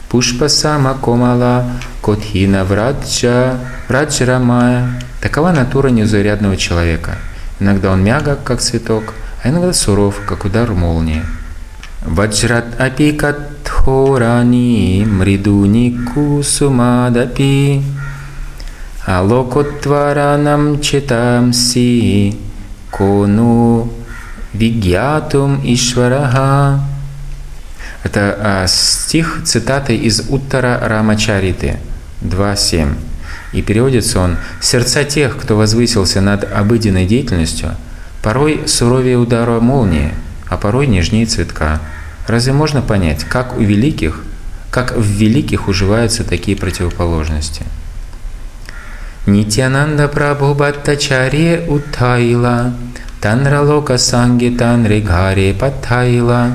[0.09, 1.64] Пушпасама Комала
[2.02, 5.00] Котхина Враджа Враджрамая.
[5.20, 7.18] Такова натура незарядного человека.
[7.61, 11.22] Иногда он мягок, как цветок, а иногда суров, как удар молнии.
[12.04, 17.82] Ваджрат апикатхорани мридуни кусумадапи
[19.06, 22.37] алокотваранам читамси
[22.96, 23.92] кону
[24.52, 26.80] вигьятум ишвараха.
[28.02, 31.78] Это а, стих цитаты из Уттара Рамачариты
[32.22, 32.94] 2.7.
[33.52, 37.74] И переводится он «Сердца тех, кто возвысился над обыденной деятельностью,
[38.22, 40.12] порой суровее удара молнии,
[40.48, 41.80] а порой нежнее цветка.
[42.26, 44.22] Разве можно понять, как у великих,
[44.70, 47.64] как в великих уживаются такие противоположности?»
[49.26, 52.72] Нитянанда Прабху Бхаттачарье Уттайла,
[53.20, 56.52] Танралока Санги Танригхаре Паттайла.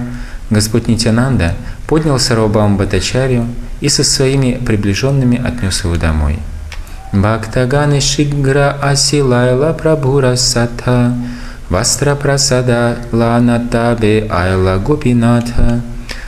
[0.50, 1.54] Господь Нитянанда
[1.86, 3.46] поднял Сарвабам Бхаттачарью
[3.82, 6.40] и со своими приближенными отнес его домой.
[7.12, 11.14] Бхактаганы Шигра Асилайла Прабхура Сатха
[11.68, 15.82] Вастра Прасада Ланатабе Айла Гопинатха.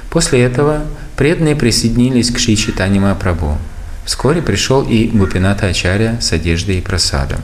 [0.10, 0.82] После этого
[1.16, 3.58] преданные присоединились к Шри Читани Прабху.
[4.06, 7.40] Вскоре пришел и Гупината Ачарья с одеждой и просадом.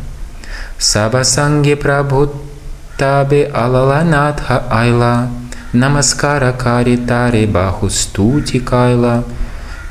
[0.77, 5.29] Сабасанги Прабхутабе Алаланатха Айла
[5.73, 9.23] Намаскара Кари Тари Баху Стути Кайла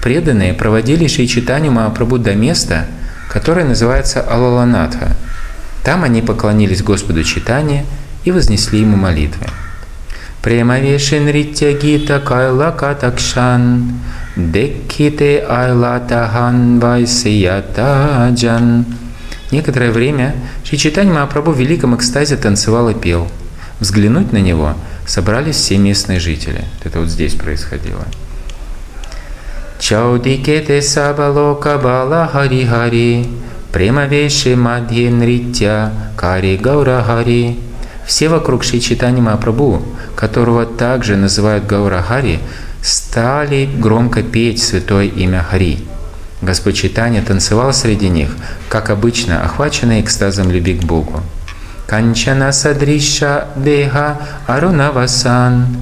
[0.03, 2.87] Преданные проводили Шейчитанию Махапрабху до места,
[3.29, 5.17] которое называется Алаланатха.
[5.83, 7.85] Там они поклонились Господу Читания
[8.25, 9.47] и вознесли ему молитвы.
[10.49, 14.01] Премавешин Ритя Гита Кайла Катакшан
[14.35, 18.67] Декките айлатахан вайсиятаджан.
[19.51, 20.35] Некоторое время
[20.65, 23.29] Шичитань Махапрабху в великом экстазе танцевал и пел.
[23.79, 24.73] Взглянуть на него
[25.07, 26.65] собрались все местные жители.
[26.83, 28.07] Это вот здесь происходило.
[29.79, 33.27] Чаудикете сабалока бала хари хари,
[33.71, 37.68] премавеши мадхи нритя кари гаура хари.
[38.09, 39.83] Все вокруг Шри Читани Махапрабху,
[40.16, 42.40] которого также называют Гаура Хари,
[42.81, 45.81] стали громко петь святое имя Хари.
[46.40, 48.31] Господь Читания танцевал среди них,
[48.71, 51.21] как обычно, охваченный экстазом любви к Богу.
[51.87, 54.16] Канчана садриша деха
[54.47, 55.77] арунавасан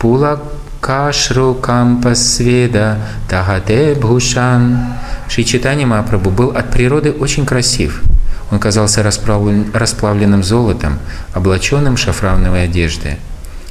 [0.00, 0.42] пула
[0.80, 4.80] кашру кампасведа тахате бхушан.
[5.28, 8.02] Шри Читани Махапрабху был от природы очень красив.
[8.50, 10.98] Он казался расплавленным золотом,
[11.34, 13.18] облаченным шафрановой одежды.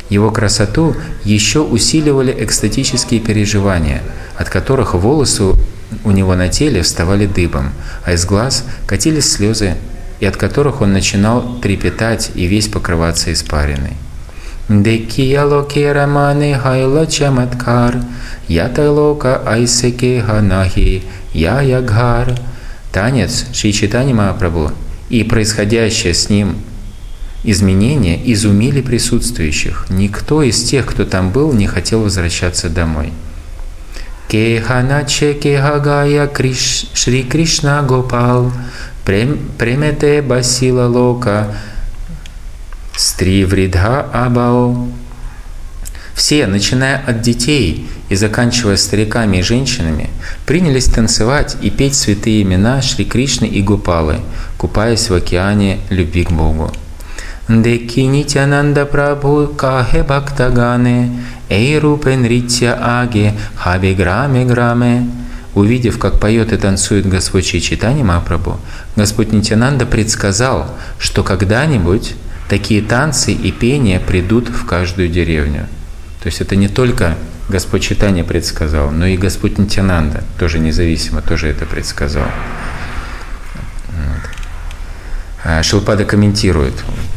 [0.09, 4.01] Его красоту еще усиливали экстатические переживания,
[4.37, 5.53] от которых волосы
[6.03, 7.71] у него на теле вставали дыбом,
[8.05, 9.75] а из глаз катились слезы,
[10.19, 13.93] и от которых он начинал трепетать и весь покрываться испариной.
[14.69, 17.95] Декия локе рамане хайла чаматкар,
[18.47, 22.35] ята лока айсеке ханахи, я ягхар.
[22.91, 24.71] Танец Шри Читани Махапрабху
[25.09, 26.57] и происходящее с ним
[27.43, 29.85] изменения изумили присутствующих.
[29.89, 33.13] Никто из тех, кто там был, не хотел возвращаться домой.
[34.27, 38.51] Кеханаче кехагая Криш, Шри Кришна Гопал,
[39.05, 41.55] Премете Басила Лока,
[42.95, 44.87] Стривридха Абао.
[46.17, 50.09] Все, начиная от детей и заканчивая стариками и женщинами,
[50.47, 54.21] принялись танцевать и петь святые имена Шри Кришны и Гопалы,
[54.57, 56.71] купаясь в океане любви к Богу.
[57.47, 65.07] Деки Нитянанда Прабху Кахе Бхактагане, Эй Рупе Нритья Аге, Хаби Граме Граме.
[65.53, 68.59] Увидев, как поет и танцует Господь Чайтани Мапрабху,
[68.95, 70.65] Господь Нитянанда предсказал,
[70.97, 72.15] что когда-нибудь
[72.49, 75.67] такие танцы и пения придут в каждую деревню.
[76.27, 77.15] То есть это не только
[77.47, 82.25] Господь Читания предсказал, но и Господь Нитянанда тоже независимо, тоже это предсказал.
[85.45, 86.73] А, Шилпада комментирует,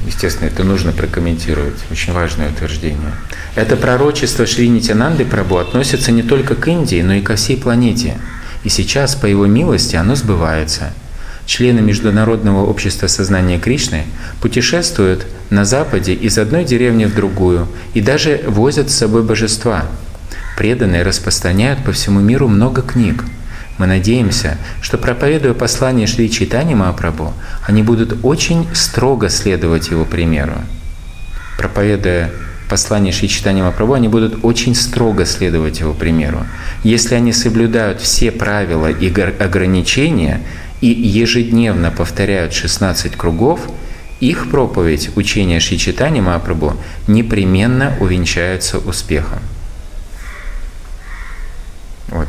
[0.06, 3.10] естественно, это нужно прокомментировать, очень важное утверждение.
[3.56, 8.16] Это пророчество Шри Нитянанды Прабу относится не только к Индии, но и ко всей планете.
[8.62, 10.92] И сейчас, по его милости, оно сбывается.
[11.50, 14.04] Члены Международного общества сознания Кришны
[14.40, 19.86] путешествуют на Западе из одной деревни в другую и даже возят с собой божества.
[20.56, 23.24] Преданные распространяют по всему миру много книг–
[23.78, 27.32] мы надеемся, что проповедуя послание Шри Чайтани Махапрабху,
[27.66, 30.52] они будут очень строго следовать его примеру.
[31.56, 32.30] Проповедуя
[32.68, 36.46] послание Шри Чайтани Махапрабху, они будут очень строго следовать его примеру.
[36.84, 40.42] Если они соблюдают все правила и ограничения
[40.80, 43.60] и ежедневно повторяют 16 кругов,
[44.20, 49.40] их проповедь учения Шри Чайтани Махапрабху непременно увенчается успехом.
[52.08, 52.28] Вот.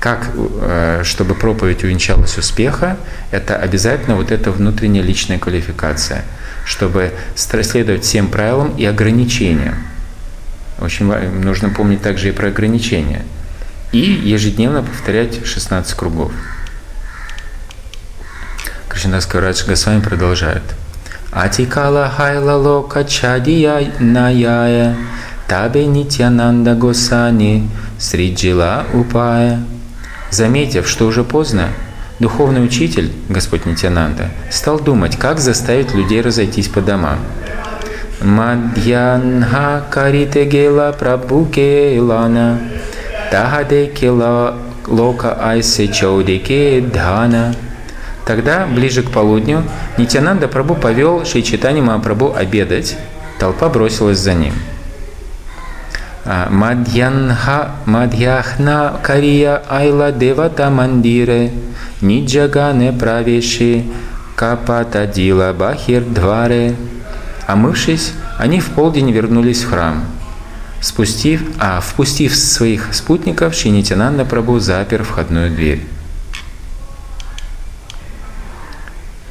[0.00, 2.96] Как, э, чтобы проповедь увенчалась успеха,
[3.30, 6.24] это обязательно вот эта внутренняя личная квалификация,
[6.64, 9.76] чтобы следовать всем правилам и ограничениям.
[10.80, 11.06] Очень
[11.42, 13.24] нужно помнить также и про ограничения.
[13.90, 16.32] И ежедневно повторять 16 кругов.
[18.98, 20.62] Кришнадас Каврадж Госвами продолжает.
[21.30, 24.96] Атикала хайла лока чадия наяя
[25.46, 29.62] табе нитянанда госани сриджила упая.
[30.30, 31.68] Заметив, что уже поздно,
[32.18, 37.20] духовный учитель, Господь Нитянанда, стал думать, как заставить людей разойтись по домам.
[38.20, 42.58] Мадьянха карите гела прабуке илана,
[43.30, 44.56] тагаде кила
[44.88, 47.54] лока айсе чаудике дхана.
[48.28, 49.64] Тогда, ближе к полудню,
[49.96, 52.98] Нитянанда Прабу повел Шейчитани Махапрабху обедать.
[53.38, 54.52] Толпа бросилась за ним.
[56.50, 61.52] Мадьянха Мадьяхна Кария Айла Девата Мандире
[62.02, 63.84] Ниджагане Правеши
[64.36, 66.76] Капата Дила Бахир Дваре.
[67.46, 70.04] Омывшись, они в полдень вернулись в храм.
[70.82, 75.80] Спустив, а впустив своих спутников, Шинитянанда Прабу запер входную дверь.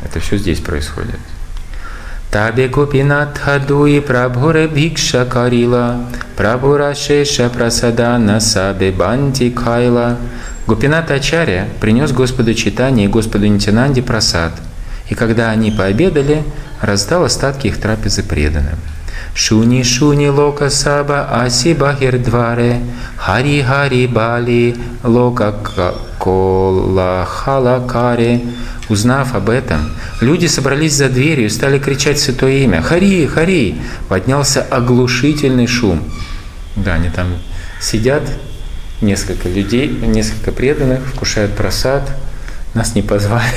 [0.10, 1.20] Это все здесь происходит.
[2.32, 10.18] Табе Гопинат Хадуи Прабхуре Бхикша Карила, Прабхура Шеша Прасада Насабе Банти Кайла.
[10.66, 14.52] Гопинат Ачаря принес Господу читание и Господу Нитянанде просад,
[15.10, 16.44] и когда они пообедали,
[16.82, 18.78] раздал остатки их трапезы преданным.
[19.38, 22.82] Шуни шуни лока саба аси бахир дваре,
[23.18, 25.54] хари хари бали лока
[26.18, 28.42] кола халакаре.
[28.90, 32.82] Узнав об этом, люди собрались за дверью и стали кричать святое имя.
[32.82, 33.28] «Хари!
[33.28, 33.76] Хари!»
[34.10, 36.02] Поднялся оглушительный шум.
[36.76, 37.28] Да, они там
[37.80, 38.24] сидят,
[39.02, 42.10] несколько людей, несколько преданных, вкушают просад,
[42.74, 43.54] нас не позвали.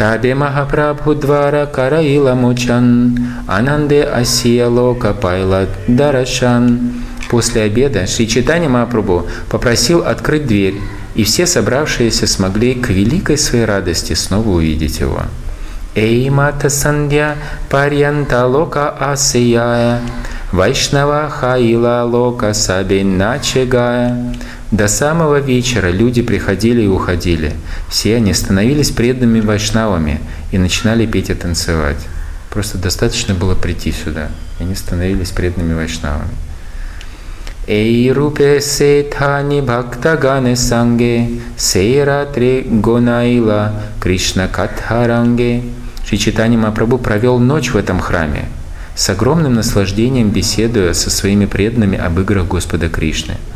[0.00, 6.94] Табе Махапрабху двара караила мучан, Ананде асия лока пайла дарашан.
[7.28, 10.80] После обеда Шри Читани Махапрабху попросил открыть дверь,
[11.14, 15.20] и все собравшиеся смогли к великой своей радости снова увидеть его.
[15.94, 17.36] Эй, мата сандья
[17.68, 20.00] парьянта лока асияя,
[20.50, 24.16] Вайшнава хаила лока сабиначегая.
[24.70, 27.54] До самого вечера люди приходили и уходили.
[27.88, 30.20] Все они становились преданными вайшнавами
[30.52, 31.98] и начинали петь и танцевать.
[32.50, 36.30] Просто достаточно было прийти сюда, и они становились преданными вайшнавами.
[37.66, 45.64] Эй рупе сетхани бхактагане санге, сейратре гонаила Кришна катхаранге.
[46.06, 48.44] Шри Читани Мапрабху провел ночь в этом храме,
[48.94, 53.34] с огромным наслаждением беседуя со своими преданными об играх Господа Кришны–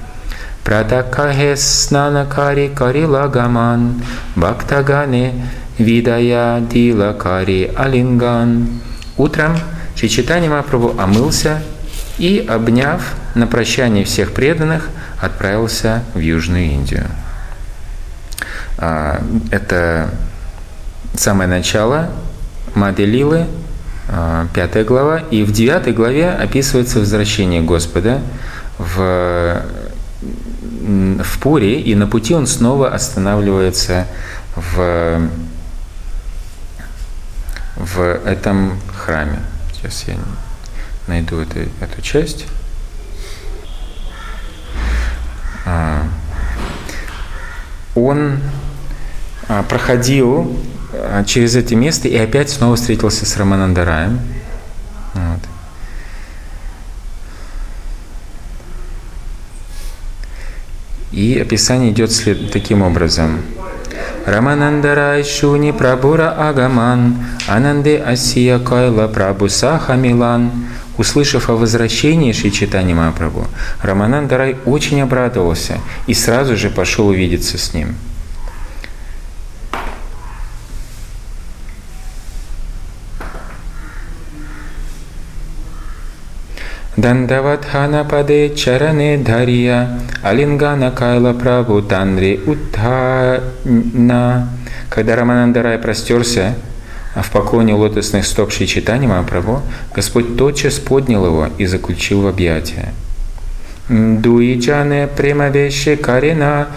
[0.64, 4.02] Пратакахе снанакари карилагаман,
[4.34, 5.46] бхактагане
[5.78, 8.80] видая дилакари алинган.
[9.18, 9.58] Утром
[9.94, 11.62] Шичитани Мапрабху омылся
[12.18, 14.88] и, обняв на прощание всех преданных,
[15.20, 17.06] отправился в Южную Индию.
[18.78, 20.10] А, это
[21.14, 22.08] самое начало
[22.74, 23.46] Маделилы,
[24.08, 28.20] а, пятая глава, и в девятой главе описывается возвращение Господа
[28.78, 29.62] в
[30.84, 34.06] в Пуре, и на пути он снова останавливается
[34.54, 35.28] в,
[37.76, 39.40] в этом храме.
[39.72, 40.16] Сейчас я
[41.06, 42.46] найду эту, эту часть.
[45.66, 46.06] А,
[47.94, 48.38] он
[49.48, 50.58] а, проходил
[50.92, 54.20] а, через это место и опять снова встретился с Раманандараем.
[55.14, 55.40] Вот.
[61.14, 63.38] И описание идет след, таким образом.
[64.26, 70.50] Раманандарай Шуни Прабура Агаман, Ананде Асия Кайла Прабу Саха Милан.
[70.98, 73.46] Услышав о возвращении Шичитани Махапрабху,
[73.82, 77.94] Раманандарай очень обрадовался и сразу же пошел увидеться с ним.
[90.22, 94.48] Алингана кайла прабу тандри утхана.
[94.88, 96.54] Когда Раманандарай простерся
[97.16, 102.92] в поклоне лотосных стоп Шри Читани Махапрабху, Господь тотчас поднял его и заключил в объятия.
[103.88, 106.68] Дуиджане премавеше карина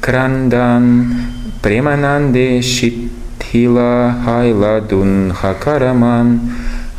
[0.00, 1.14] крандан
[1.62, 6.40] премананде шитхила хайла дун хакараман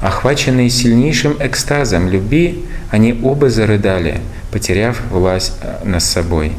[0.02, 4.20] Охваченные сильнейшим экстазом любви, они оба зарыдали,
[4.52, 6.54] потеряв власть э, над собой.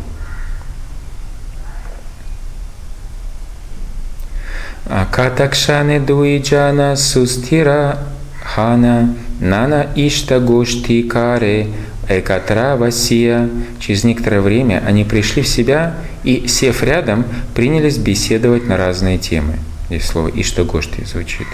[5.11, 7.99] Катакшане дуиджана сустира
[8.43, 11.69] хана нана ишта гошти каре
[12.09, 13.49] экатра васия.
[13.81, 17.25] Через некоторое время они пришли в себя и, сев рядом,
[17.55, 19.59] принялись беседовать на разные темы.
[19.89, 21.47] Здесь слово ишта гошти звучит.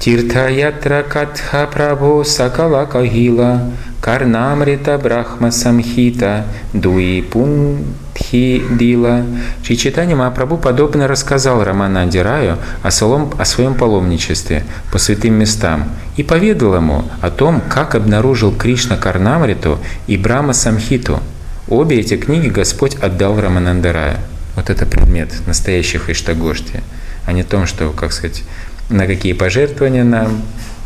[0.00, 3.60] Тиртаятра Катха Прабhu Сакала Кахила
[4.00, 9.26] Карнамрита Брахма Самхита Дуи Пунтхи Дила.
[9.62, 16.22] Чичитани Махапрабху подобно рассказал Рамананди Раю о, солом, о своем паломничестве по святым местам и
[16.22, 21.20] поведал ему о том, как обнаружил Кришна Карнамриту и Брахма Самхиту.
[21.68, 24.16] Обе эти книги Господь отдал Раманандарая.
[24.56, 26.82] Вот это предмет настоящих Иштагошти,
[27.26, 28.44] а не том, что, как сказать,
[28.90, 30.42] на какие пожертвования нам,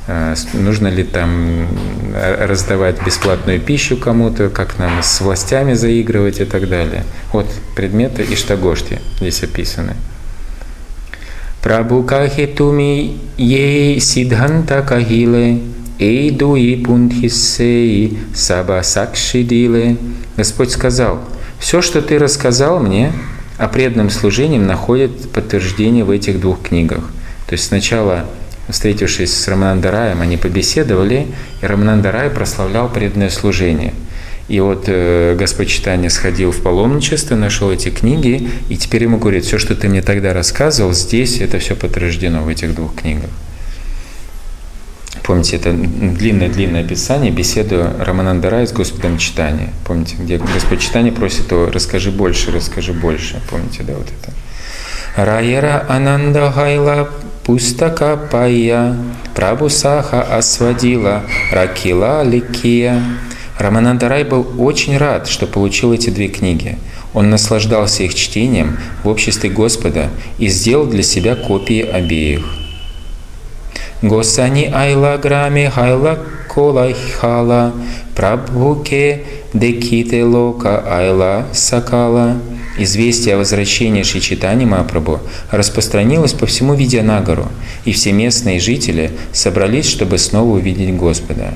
[0.06, 1.66] э, нужно ли там
[2.14, 7.04] э, раздавать бесплатную пищу кому-то, как нам с властями заигрывать и так далее.
[7.32, 9.94] Вот предметы Иштагошти здесь описаны.
[11.62, 15.62] Прабу кахитуми ей сидханта кахиле,
[15.98, 19.96] эйду и пунтхиссей саба сакшидиле.
[20.36, 21.20] Господь сказал,
[21.58, 23.12] все, что ты рассказал мне
[23.56, 27.10] о преданном служении, находит подтверждение в этих двух книгах–
[27.46, 28.26] то есть сначала,
[28.68, 31.28] встретившись с Раманандараем, они побеседовали,
[31.62, 33.92] и Раманандарай прославлял преданное служение.
[34.48, 39.44] И вот э, Господь Читания сходил в паломничество, нашел эти книги, и теперь ему говорит,
[39.44, 43.30] все, что ты мне тогда рассказывал, здесь это все подтверждено в этих двух книгах.
[45.22, 49.70] Помните, это длинное-длинное описание беседы Раманандарая с Господом Читания.
[49.86, 53.40] Помните, где Господь Читания просит его, расскажи больше, расскажи больше.
[53.48, 54.34] Помните, да, вот это.
[55.16, 57.08] Райера Ананда Хайла
[57.44, 58.96] Пустака Пая,
[59.34, 63.02] Прабусаха Асвадила, Ракила Ликия.
[63.58, 66.78] Раманандарай был очень рад, что получил эти две книги.
[67.12, 72.46] Он наслаждался их чтением в обществе Господа и сделал для себя копии обеих.
[74.00, 76.18] Госани айла грами хайла
[76.48, 77.72] кола хала
[78.16, 82.38] прабхуке деките лока айла сакала.
[82.76, 85.20] Известие о возвращении Шичитани Мапрабху
[85.50, 87.46] распространилось по всему Видянагору,
[87.84, 91.54] и все местные жители собрались, чтобы снова увидеть Господа.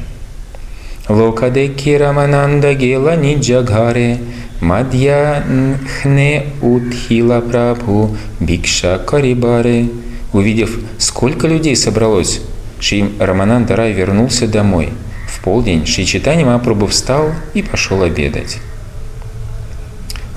[1.09, 4.19] Локадеки Рамананда Гела Ниджагаре
[4.61, 9.89] Мадьяхне Утхила Прабху Бикша Карибаре.
[10.33, 12.43] Увидев, сколько людей собралось,
[12.79, 14.91] Шри Рамананда Рай вернулся домой.
[15.27, 18.59] В полдень Шри Читани Мапрабху встал и пошел обедать.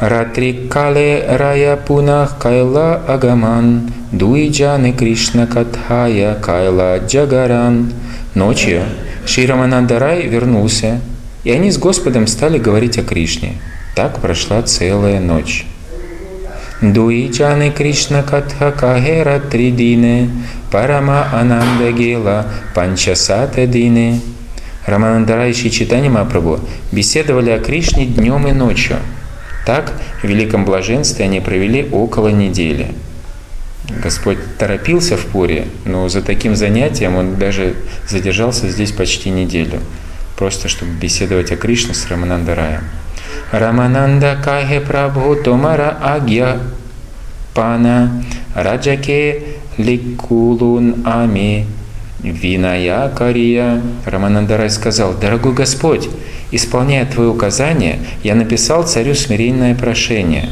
[0.02, 7.94] Ратри Кале Рая Пунах Кайла Агаман Дуиджаны Кришна Катхая Кайла Джагаран.
[8.36, 8.82] Ночью
[9.26, 11.00] Шри Рамананда Рай вернулся,
[11.46, 13.54] и они с Господом стали говорить о Кришне–
[13.96, 15.66] так прошла целая ночь.
[16.82, 20.30] Дуичаны Кришна Катха Кахера Тридине,
[20.72, 24.22] Парама Ананда Гела Панчасата Дине.
[24.86, 26.60] Раманандара и Читани Мапрабху
[26.92, 28.98] беседовали о Кришне днем и ночью.
[29.66, 32.94] Так, в великом блаженстве они провели около недели.
[34.02, 37.76] Господь торопился в Пуре, но за таким занятием он даже
[38.08, 39.80] задержался здесь почти неделю,
[40.38, 42.84] просто чтобы беседовать о Кришне с Раманандараем.
[43.52, 46.60] Рамананда кахе прабху томара агья
[47.54, 48.24] пана
[48.56, 49.44] раджаке
[49.78, 51.68] ликулун ами
[52.24, 53.82] виная кария.
[54.06, 56.10] Раманандарай сказал, дорогой Господь,
[56.52, 60.50] исполняя Твои указания, я написал царю смиренное прошение.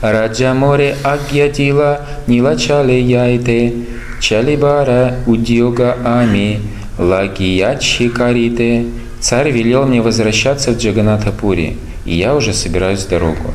[0.00, 3.72] Раджа море агьятила нилачале яйте
[4.20, 6.60] чалибара удьога ами
[6.98, 8.86] лагиячи карите
[9.24, 13.54] Царь велел мне возвращаться в Джаганатапури, и я уже собираюсь в дорогу.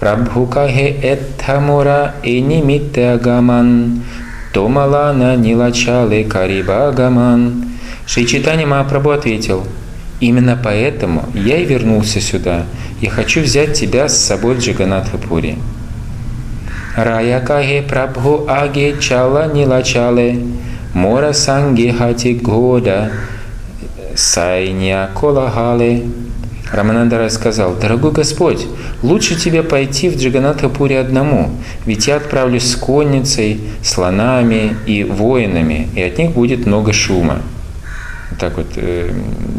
[0.00, 4.02] Прабхукахе эттамура и нимиттагаман,
[4.58, 7.64] томалана нилачале карибагаман.
[8.08, 9.64] Шичитани Махапрабху ответил,
[10.18, 12.64] «Именно поэтому я и вернулся сюда.
[13.00, 15.58] Я хочу взять тебя с собой в Джаганатхапури».
[16.96, 20.42] Раякахе Прабху аге чала нилачале,
[20.92, 23.12] мора санги хати года,
[24.16, 26.02] Сайня Колагали.
[26.72, 28.66] Раманандарай сказал, «Дорогой Господь,
[29.02, 31.50] лучше тебе пойти в Джаганатхапури одному,
[31.86, 37.40] ведь я отправлюсь с конницей, слонами и воинами, и от них будет много шума».
[38.38, 39.10] Так вот э,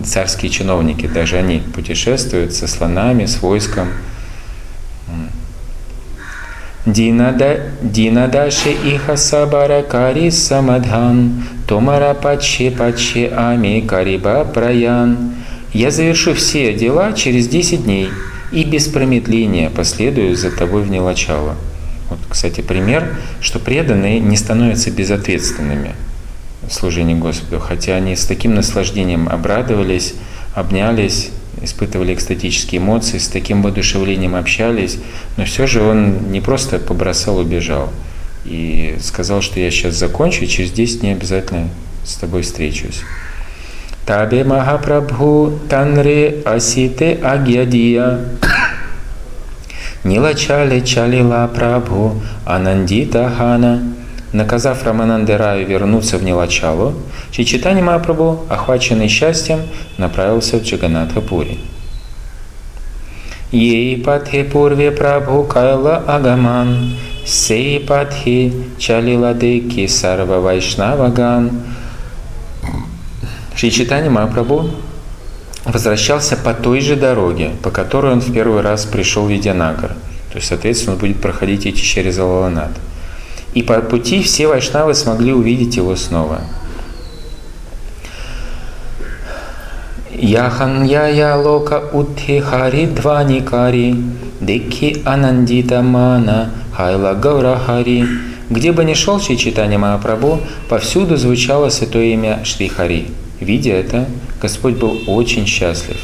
[0.05, 3.87] царские чиновники, даже они путешествуют со слонами, с войском.
[6.85, 15.35] Динадаши иха сабара кари самадхан Томара паче паче ами кариба праян.
[15.73, 18.09] Я завершу все дела через десять дней
[18.51, 21.55] и без промедления последую за тобой в Нелачало.
[22.09, 25.93] Вот, кстати, пример, что преданные не становятся безответственными
[26.67, 30.15] в служении Господу, хотя они с таким наслаждением обрадовались,
[30.55, 31.29] обнялись,
[31.61, 34.97] испытывали экстатические эмоции, с таким воодушевлением общались,
[35.37, 37.91] но все же он не просто побросал, убежал–
[38.45, 41.69] и сказал, что я сейчас закончу, и через 10 дней обязательно
[42.03, 43.01] с тобой встречусь.
[44.09, 48.21] Табе Махапрабху Танре Асите Агьядия
[50.03, 53.83] Нилачале Чалила Прабху Анандита Хана
[54.33, 56.95] Наказав Раманандераю вернуться в Нилачалу,
[57.29, 59.59] Чичитани Махапрабху, охваченный счастьем,
[59.99, 61.59] направился в Джаганатхапури.
[63.51, 66.95] Ей патхе пурве Прабху Кайла Агаман
[67.27, 71.51] Сейпатхи Чалиладеки Сарва Вайшнаваган.
[73.59, 74.09] Шри Читани
[75.65, 79.89] возвращался по той же дороге, по которой он в первый раз пришел в Видянагар.
[80.31, 82.71] То есть, соответственно, он будет проходить эти через Алаланат.
[83.53, 86.39] И по пути все вайшнавы смогли увидеть его снова.
[90.13, 94.01] Яхан яя лока утхи хари дваникари,
[94.39, 98.07] дикхи анандита мана, Хайла Гаурахари.
[98.49, 99.77] Где бы ни шел Шри Читани
[100.69, 103.18] повсюду звучало святое имя Шри Хари.
[103.39, 104.05] Видя это,
[104.41, 105.97] Господь был очень счастлив.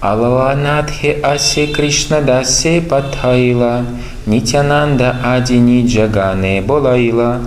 [0.00, 3.84] Алаванатхе Аси Кришна Дасе Патхаила,
[4.26, 7.40] Нитянанда Адини Джагане Болаила.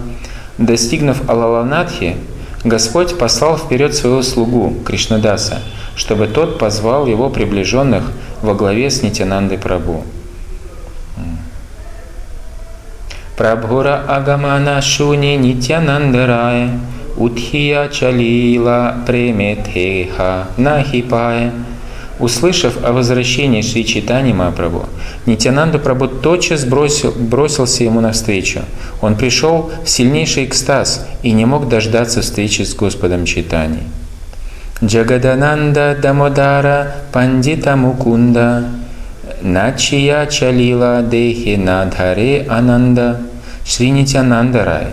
[0.57, 2.17] Достигнув Алаланатхи,
[2.63, 5.59] Господь послал вперед своего слугу Кришнадаса,
[5.95, 8.03] чтобы тот позвал его приближенных
[8.41, 10.03] во главе с Нитянандой Прабhu.
[13.37, 16.79] Прабхура Агамана Шуни Нитянандарая
[17.21, 21.51] Утхия Чалила Преметеха Нахипая.
[22.17, 24.87] услышав о возвращении Шри Читани Махапрабху,
[25.27, 28.61] Нитянанда Прабhu тотчас бросил, бросился ему навстречу.
[29.01, 33.83] Он пришел в сильнейший экстаз и не мог дождаться встречи с Господом Читани.
[34.83, 38.65] Джагадананда Дамодара Пандита Мукунда
[39.43, 43.21] Начия Чалила Дехи Надхаре Ананда
[43.63, 44.87] Шри Нитянанда Рай,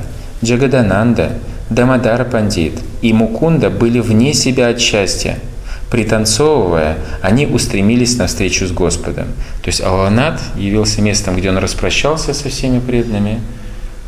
[0.45, 1.31] Джагадананда,
[1.71, 5.39] Дамодар Пандит и Мукунда были вне себя от счастья–
[5.91, 9.29] Пританцовывая, они устремились навстречу с Господом.
[9.62, 13.41] То есть Аланат явился местом, где он распрощался со всеми преданными,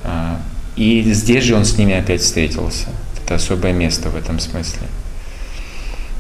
[0.05, 0.39] а,
[0.77, 2.89] и здесь же он с ними опять встретился.
[3.25, 4.89] Это особое место в этом смысле.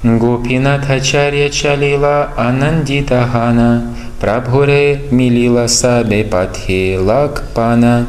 [0.03, 8.07] Гопинатхачарья Чалила Анандитахана Прабхуре Милила Сабе Патхи Лакпана.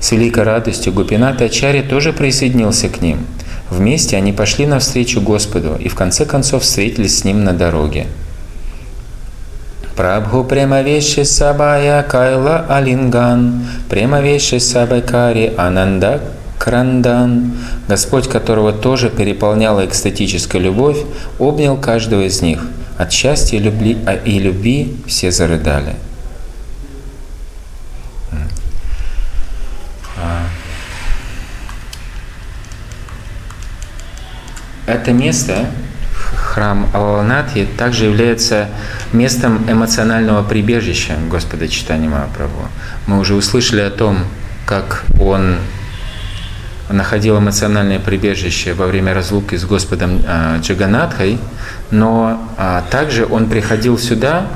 [0.00, 3.26] С великой радостью Гопинат Ачарья тоже присоединился к ним–
[3.70, 8.06] Вместе они пошли навстречу Господу и в конце концов встретились с Ним на дороге.
[9.94, 16.20] Прабху Премавеши Сабая Кайла Алинган, Премавеши Сабакари Ананда
[16.58, 17.52] Крандан,
[17.88, 20.98] Господь которого тоже переполняла экстатическая любовь,
[21.38, 22.66] обнял каждого из них.
[22.96, 25.94] От счастья и любви, а и любви все зарыдали.
[34.88, 35.66] Это место,
[36.34, 38.68] храм Аланатхи, также является
[39.12, 42.68] местом эмоционального прибежища Господа Читани Махапрабху.
[43.06, 44.24] Мы уже услышали о том,
[44.64, 45.56] как он
[46.88, 51.38] находил эмоциональное прибежище во время разлуки с Господом э, Джаганатхой,
[51.90, 54.46] но а, также он приходил сюда,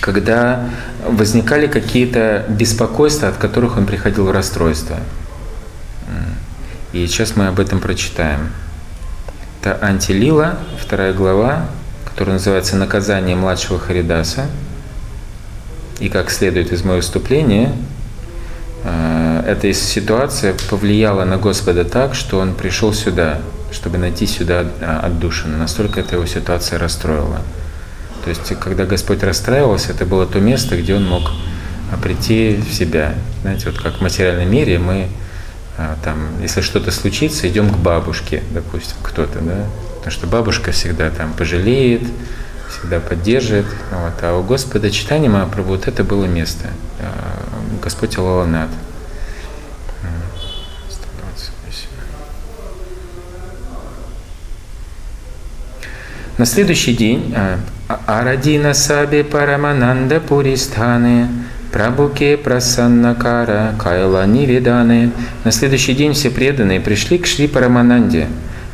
[0.00, 0.64] когда
[1.06, 4.96] возникали какие-то беспокойства, от которых он приходил в расстройство.
[6.94, 8.50] И сейчас мы об этом прочитаем.
[9.60, 11.66] Это Антилила, вторая глава,
[12.04, 14.46] которая называется «Наказание младшего Харидаса».
[15.98, 17.74] И как следует из моего выступления,
[18.84, 23.40] э, эта ситуация повлияла на Господа так, что он пришел сюда,
[23.72, 24.64] чтобы найти сюда
[25.02, 25.58] отдушину.
[25.58, 27.40] Настолько эта его ситуация расстроила.
[28.22, 31.32] То есть, когда Господь расстраивался, это было то место, где он мог
[32.00, 33.14] прийти в себя.
[33.42, 35.08] Знаете, вот как в материальном мире мы
[36.02, 39.66] там, если что-то случится, идем к бабушке, допустим, кто-то, да,
[39.96, 42.02] потому что бабушка всегда там пожалеет,
[42.68, 43.66] всегда поддержит.
[43.90, 44.14] Вот.
[44.22, 46.68] А у Господа читания Махапрабху вот это было место.
[47.00, 47.40] А,
[47.82, 48.68] Господь Алаланат.
[56.36, 57.60] На следующий день а,
[58.06, 61.28] Арадина Саби Парамананда Пуристханы
[61.74, 65.10] Прабуке Прасаннакара Кайла Нивиданы.
[65.42, 68.28] На следующий день все преданные пришли к Шри Парамананде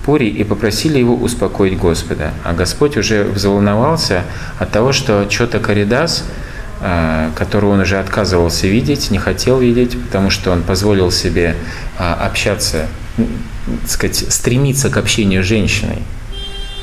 [0.04, 2.32] Пури и попросили его успокоить Господа.
[2.44, 4.24] А Господь уже взволновался
[4.58, 6.24] от того, что Чота Каридас,
[6.82, 11.56] а, которого он уже отказывался видеть, не хотел видеть, потому что он позволил себе
[11.98, 12.86] а, общаться,
[13.16, 16.02] так сказать, стремиться к общению с женщиной.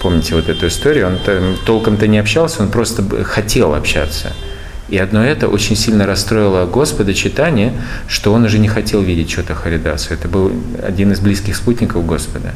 [0.02, 1.10] Помните вот эту историю?
[1.10, 4.34] Он толком-то не общался, он просто хотел общаться–
[4.90, 7.74] и одно это очень сильно расстроило Господа читание,
[8.08, 10.14] что он уже не хотел видеть что-то Харидасу.
[10.14, 12.54] Это был один из близких спутников Господа.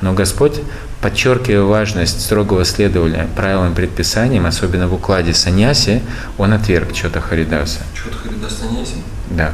[0.00, 0.60] Но Господь,
[1.00, 6.02] подчеркивая важность строгого следования правилам и предписаниям, особенно в укладе саньяси,
[6.38, 7.80] он отверг что-то Харидаса.
[7.94, 8.96] Что-то Харидас саньяси?
[9.30, 9.52] Да.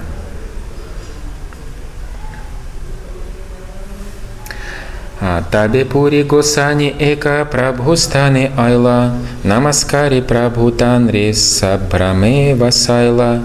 [5.50, 9.14] Табе пури госани эка прабхустане айла,
[9.44, 13.40] намаскари прабхутанри сабраме васайла.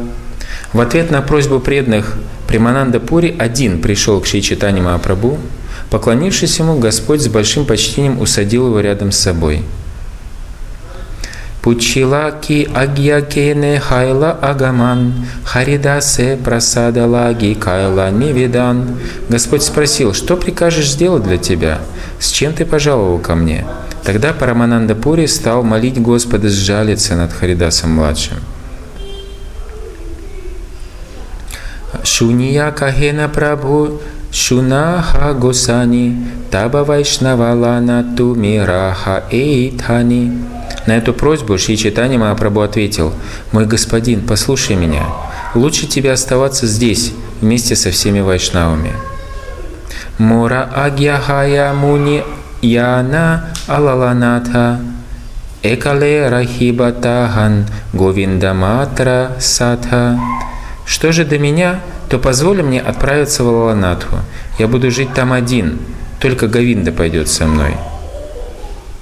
[0.73, 2.17] В ответ на просьбу преданных
[2.47, 5.37] Примананда Пури один пришел к Шичитани Махапрабху.
[5.89, 9.61] Поклонившись ему, Господь с большим почтением усадил его рядом с собой–
[11.67, 15.13] Пучилаки агьякене хайла агаман,
[15.43, 18.97] харидасе прасадалаги кайла невидан.
[19.27, 21.79] Господь спросил, что прикажешь сделать для тебя?
[22.19, 23.65] С чем ты пожаловал ко мне?
[24.05, 28.37] Тогда Парамананда Пури стал молить Господа сжалиться над Харидасом-младшим.
[32.01, 33.99] Шуния Кахена Прабху
[34.37, 36.15] Шунаха Госани
[36.51, 40.31] Таба Вайшнавалана Тумираха Эйтхани
[40.85, 43.13] на эту просьбу Шри Читани Махапрабху ответил,
[43.51, 45.05] «Мой господин, послушай меня.
[45.55, 48.93] Лучше тебе оставаться здесь, вместе со всеми вайшнавами».
[50.19, 52.23] Мора Агьяхая Муни
[52.61, 54.79] Яна Алаланатха
[55.63, 60.19] Экале Рахибатахан Говиндаматра Сатха.
[60.85, 61.79] Что же до меня,
[62.09, 64.17] то позволь мне отправиться в Алаланатху.
[64.59, 65.79] Я буду жить там один,
[66.19, 67.75] только Говинда пойдет со мной.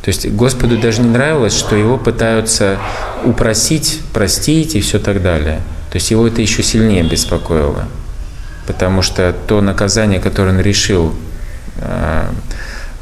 [0.02, 2.78] То есть Господу даже не нравилось, что его пытаются
[3.24, 5.62] упросить, простить и все так далее.
[5.92, 7.86] То есть его это еще сильнее беспокоило.
[8.68, 11.14] Потому что то наказание, которое он решил
[11.78, 12.28] э,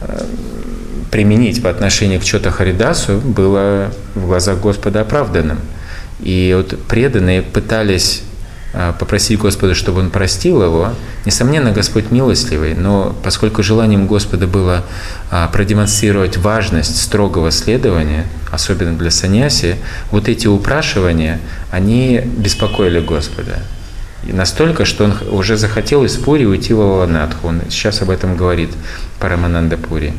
[0.02, 0.26] э,
[1.12, 5.60] применить по отношению к Чота Харидасу, было в глазах Господа оправданным.
[6.22, 8.24] И вот преданные пытались
[9.00, 10.94] попросить Господа, чтобы Он простил его.
[11.26, 14.84] Несомненно, Господь милостливый, но поскольку желанием Господа было
[15.30, 19.78] а, продемонстрировать важность строгого следования, особенно для саньяси,
[20.12, 21.40] вот эти упрашивания,
[21.72, 23.60] они беспокоили Господа.
[24.26, 27.48] И настолько, что он уже захотел из Пури уйти в Аванатху.
[27.48, 28.70] Он сейчас об этом говорит
[29.20, 30.14] Парамананда Пури.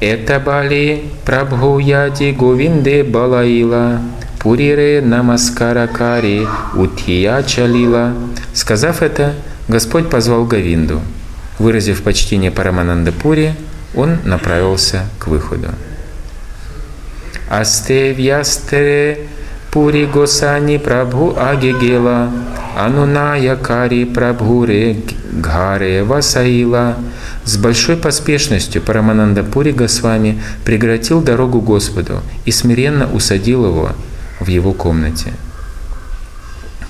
[0.00, 4.00] Это бали прабхуяти говинде балаила
[4.42, 8.12] Пурире намаскаракари утия чалила.
[8.52, 9.34] Сказав это,
[9.68, 11.00] Господь позвал Гавинду.
[11.60, 13.54] Выразив почтение Парамананда Пури,
[13.94, 15.68] он направился к выходу.
[17.48, 19.28] Асте вьястере
[19.70, 22.28] Пури Госани Прабху Агегела,
[22.76, 24.96] Ануная Кари Прабхуре
[25.30, 26.96] Гхаре Васаила.
[27.44, 33.92] С большой поспешностью Парамананда Пури Госвами прегратил дорогу Господу и смиренно усадил его
[34.42, 35.32] в его комнате.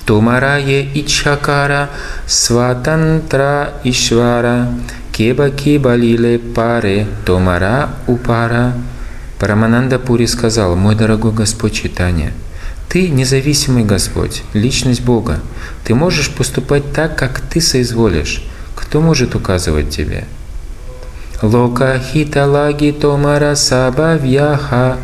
[0.07, 1.90] Тумарае Ичхакара
[2.26, 4.68] Сватантра Ишвара
[5.12, 8.72] Кеба Кибалиле Паре Томара Упара
[9.38, 12.32] Парамананда Пури сказал, «Мой дорогой Господь Читания,
[12.88, 15.40] ты независимый Господь, личность Бога.
[15.84, 18.44] Ты можешь поступать так, как ты соизволишь.
[18.76, 20.26] Кто может указывать тебе?»
[21.42, 24.98] Лока хиталаги томара саба вьяха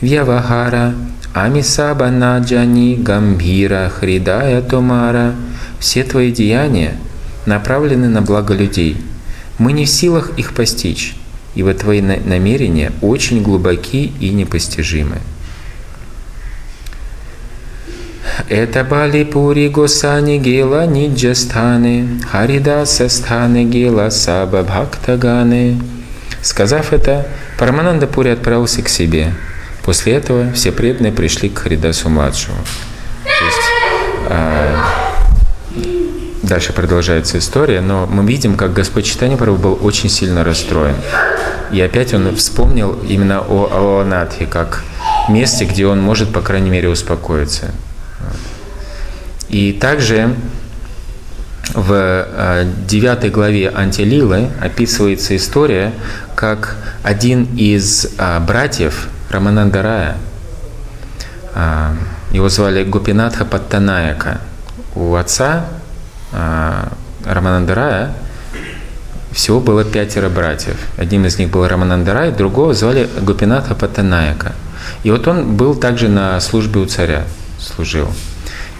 [0.00, 0.94] вьявахара
[1.40, 5.36] Амисаба Наджани Гамбира Хридая Томара,
[5.78, 6.96] все твои деяния
[7.46, 8.96] направлены на благо людей.
[9.56, 11.14] Мы не в силах их постичь,
[11.54, 15.18] ибо твои намерения очень глубоки и непостижимы.
[18.48, 25.80] Это Бали Пури Госани Гела Ниджастаны, Харидаса Станы Гела Саба Бхактаганы.
[26.42, 27.28] Сказав это,
[27.58, 29.32] Парамананда Пури отправился к себе–
[29.88, 32.58] После этого все преданные пришли к Харидасу младшему.
[33.24, 34.84] То есть, а,
[36.42, 40.94] дальше продолжается история, но мы видим, как Господь Читания был очень сильно расстроен.
[41.72, 44.84] И опять он вспомнил именно о Аланатхе, как
[45.30, 47.70] месте, где он может, по крайней мере, успокоиться.
[49.48, 50.34] И также
[51.72, 55.94] в а, девятой главе Антилилы описывается история,
[56.34, 60.16] как один из а, братьев Раманандарая.
[61.54, 61.94] А,
[62.30, 64.40] его звали Гупинатха Паттанаяка.
[64.94, 65.66] У отца
[66.32, 66.92] а,
[67.24, 68.14] Раманандарая
[69.32, 70.76] всего было пятеро братьев.
[70.96, 74.52] Одним из них был Раманандарай, другого звали Гупинатха Паттанаяка.
[75.02, 77.24] И вот он был также на службе у царя,
[77.60, 78.08] служил.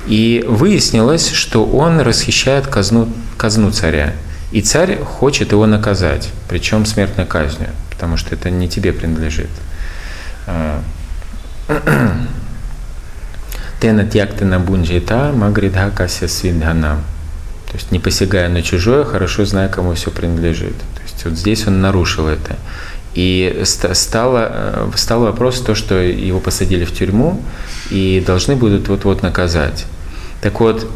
[0.07, 4.15] И выяснилось, что он расхищает казну, казну царя.
[4.51, 9.51] И царь хочет его наказать, причем смертной казнью, потому что это не тебе принадлежит.
[13.81, 17.05] Тена тяктена бунджита магридха кася свидханам.
[17.71, 20.77] То есть не посягая на чужое, хорошо зная, кому все принадлежит.
[20.79, 22.57] То есть вот здесь он нарушил это.
[23.15, 27.43] И стало, э, стал вопрос то, что его посадили в тюрьму
[27.91, 29.87] и должны будут вот-вот наказать.
[30.41, 30.89] Так вот,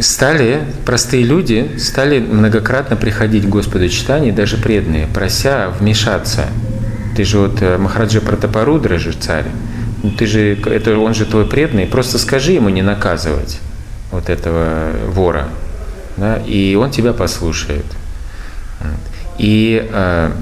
[0.00, 6.46] стали, простые люди, стали многократно приходить к Господу читания, даже преданные, прося вмешаться.
[7.16, 9.46] Ты же вот э, Махараджа Пратапарудра же царь,
[10.02, 13.60] ну, ты же, это он же твой преданный, просто скажи ему не наказывать
[14.10, 15.48] вот этого вора,
[16.16, 17.86] да, и он тебя послушает.
[19.38, 20.32] И э,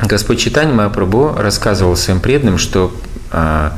[0.00, 2.94] Господь Читань Махапрабху рассказывал своим преданным, что
[3.30, 3.70] э,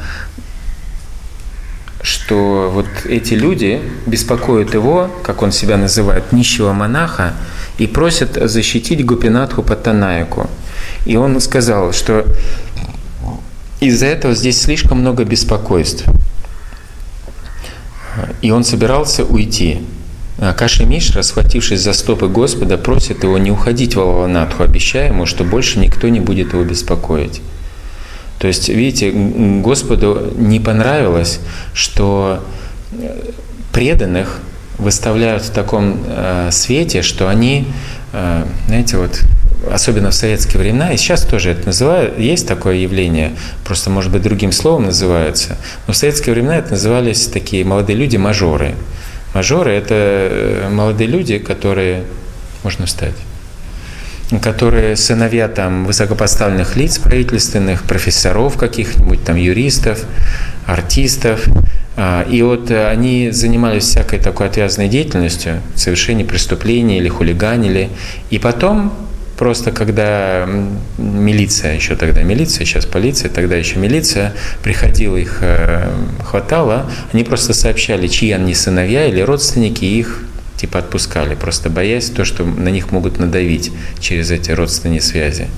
[2.05, 7.33] что вот эти люди беспокоят его, как он себя называет, нищего монаха,
[7.79, 10.51] и просят защитить Гупинатху Паттанаяку.
[11.07, 12.27] И он сказал, что
[13.81, 16.05] из-за этого здесь слишком много беспокойств.
[18.43, 19.81] И он собирался уйти.
[20.59, 25.43] Каши Мишра, схватившись за стопы Господа, просит его не уходить в Алаванатху, обещая ему, что
[25.43, 27.41] больше никто не будет его беспокоить.
[28.45, 31.41] То есть, видите, Господу не понравилось,
[31.73, 32.45] что
[33.73, 34.39] преданных
[34.77, 37.67] выставляют в таком э, свете, что они,
[38.13, 39.19] э, знаете, вот
[39.73, 43.33] особенно в советские времена, и сейчас тоже это называют, есть такое явление,
[43.65, 48.19] просто, может быть, другим словом называется, но в советские времена это назывались такие молодые люди
[48.19, 48.75] мажоры.
[49.33, 52.05] Мажоры– это э, молодые люди, которые…
[52.63, 53.15] Можно встать.
[54.41, 60.05] Которые сыновья там высокопоставленных лиц правительственных, профессоров каких-нибудь, там юристов,
[60.67, 61.45] артистов.
[61.97, 67.91] А, и вот они занимались всякой такой отвязанной деятельностью, совершение преступлений или хулиганили.
[68.31, 68.93] И потом
[69.37, 70.49] Просто когда
[70.97, 75.91] милиция, еще тогда милиция, сейчас полиция, тогда еще милиция, приходила, их э,
[76.25, 80.23] хватало, они просто сообщали, чьи они сыновья или родственники, их
[80.57, 85.49] типа отпускали, просто боясь то, что на них могут надавить через эти родственные связи.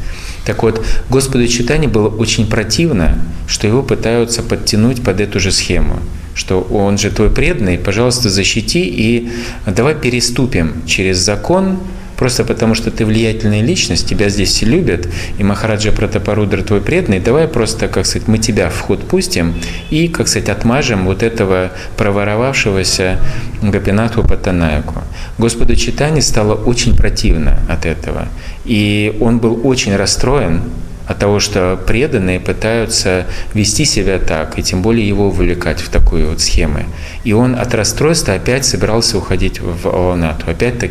[0.45, 3.19] Так вот, Господу читания было очень противно,
[3.49, 6.01] что его пытаются подтянуть под эту же схему
[6.37, 9.31] что он же твой преданный, пожалуйста, защити и
[9.65, 11.79] давай переступим через закон,
[12.17, 15.09] Просто потому, что ты влиятельная личность, тебя здесь все любят,
[15.39, 19.55] и Махараджа Пратапарудра твой преданный, давай просто, как сказать, мы тебя в ход пустим
[19.91, 23.19] и, как сказать, отмажем вот этого проворовавшегося
[23.62, 25.03] Гапинатху Патанаяку.
[25.39, 28.29] Господу Читани стало очень противно от этого,
[28.64, 30.62] и он был очень расстроен,
[31.07, 36.29] от того, что преданные пытаются вести себя так, и тем более его увлекать в такую
[36.29, 36.81] вот схему.
[37.25, 40.91] И он от расстройства опять собирался уходить в Аланату, опять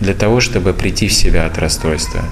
[0.00, 2.22] для того, чтобы прийти в себя от расстройства.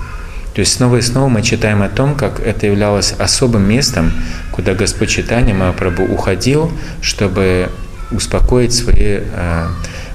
[0.55, 4.13] То есть снова и снова мы читаем о том, как это являлось особым местом,
[4.53, 6.71] куда Господь Читания Махапрабху уходил,
[7.03, 7.71] чтобы
[8.13, 9.67] успокоить свои э,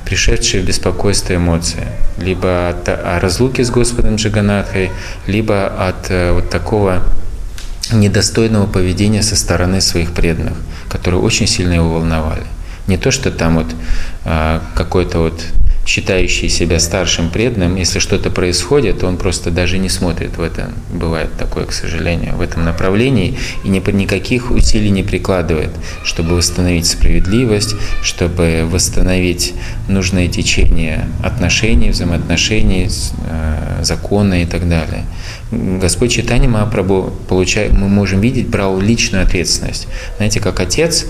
[0.10, 1.88] пришедшие в беспокойство эмоции,
[2.18, 4.90] либо от о разлуке с Господом Джаганатхой,
[5.28, 7.04] либо от э, вот такого
[7.92, 10.58] недостойного поведения со стороны своих преданных,
[10.90, 12.44] которые очень сильно его волновали.
[12.88, 13.68] Не то, что там вот
[14.26, 15.44] э, какой-то вот
[15.90, 20.70] считающий себя старшим преданным, если что-то происходит, он просто даже не смотрит в это.
[20.94, 25.72] Бывает такое, к сожалению, в этом направлении и ни, никаких усилий не прикладывает,
[26.04, 27.74] чтобы восстановить справедливость,
[28.04, 29.56] чтобы восстановить
[29.88, 35.06] нужное течение отношений, взаимоотношений, э, закона и так далее.
[35.52, 39.88] Господь Читани Махапрабху, получая, мы можем видеть, брал личную ответственность.
[40.18, 41.08] Знаете, как отец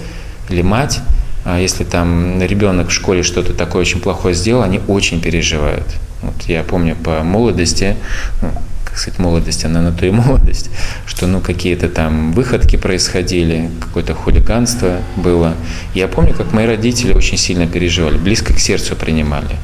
[0.50, 1.02] или мать
[1.46, 5.86] если там ребенок в школе что-то такое очень плохое сделал, они очень переживают.
[6.22, 7.96] Вот я помню по молодости,
[8.42, 8.52] ну,
[8.84, 10.70] как сказать, молодость, она на то и молодость,
[11.06, 15.56] что ну какие-то там выходки происходили, какое-то хулиганство было.
[15.94, 19.56] Я помню, как мои родители очень сильно переживали, близко к сердцу принимали.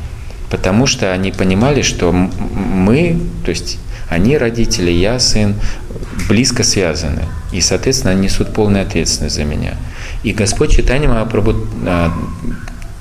[0.49, 5.55] Потому что они понимали, что мы, то есть они родители, я сын,
[6.30, 7.23] близко связаны.
[7.51, 9.73] И, соответственно, они несут полную ответственность за меня.
[10.26, 11.55] И Господь Читания Махапрабху
[11.86, 12.11] а,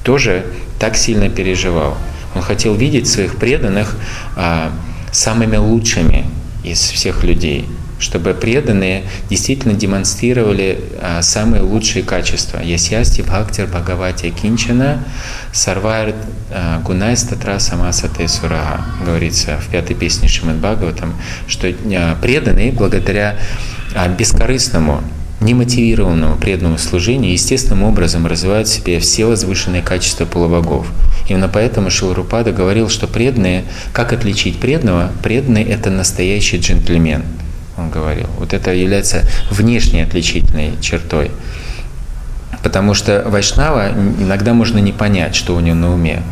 [0.02, 0.44] тоже
[0.78, 1.96] так сильно переживал.
[2.34, 3.96] Он хотел видеть своих преданных
[4.36, 4.70] а,
[5.10, 6.26] самыми лучшими
[6.64, 7.66] из всех людей,
[7.98, 12.58] чтобы преданные действительно демонстрировали а, самые лучшие качества.
[12.58, 15.02] Ясьясти Бхактир Бхагавати Кинчана
[15.50, 16.14] Сарвайр
[16.50, 21.14] а, Гунай Статра Самасате Сурага, говорится в пятой песне Шимад Бхагаватам,
[21.48, 23.38] что а, преданные благодаря
[23.94, 25.02] а, бескорыстному
[25.44, 30.86] немотивированного преданного служения естественным образом развивают в себе все возвышенные качества полубогов.
[31.28, 35.12] Именно поэтому Шилрупада говорил, что преданные, как отличить преданного?
[35.22, 37.24] Преданный– это настоящий джентльмен,
[37.76, 38.26] он говорил.
[38.38, 41.30] Вот это является внешней отличительной чертой.
[42.62, 46.22] Потому что Вайшнава иногда можно не понять, что у него на уме.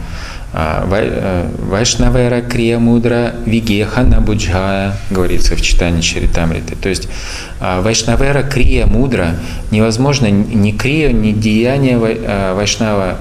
[0.55, 6.77] А, э, Вайшнавера Крия Мудра Вигеха Набуджая, говорится в читании Чаритамриты.
[6.77, 7.09] То есть
[7.59, 9.37] а, Вайшнавера Крия Мудра
[9.71, 13.17] невозможно ни Крия, ни деяние а, Вайшнава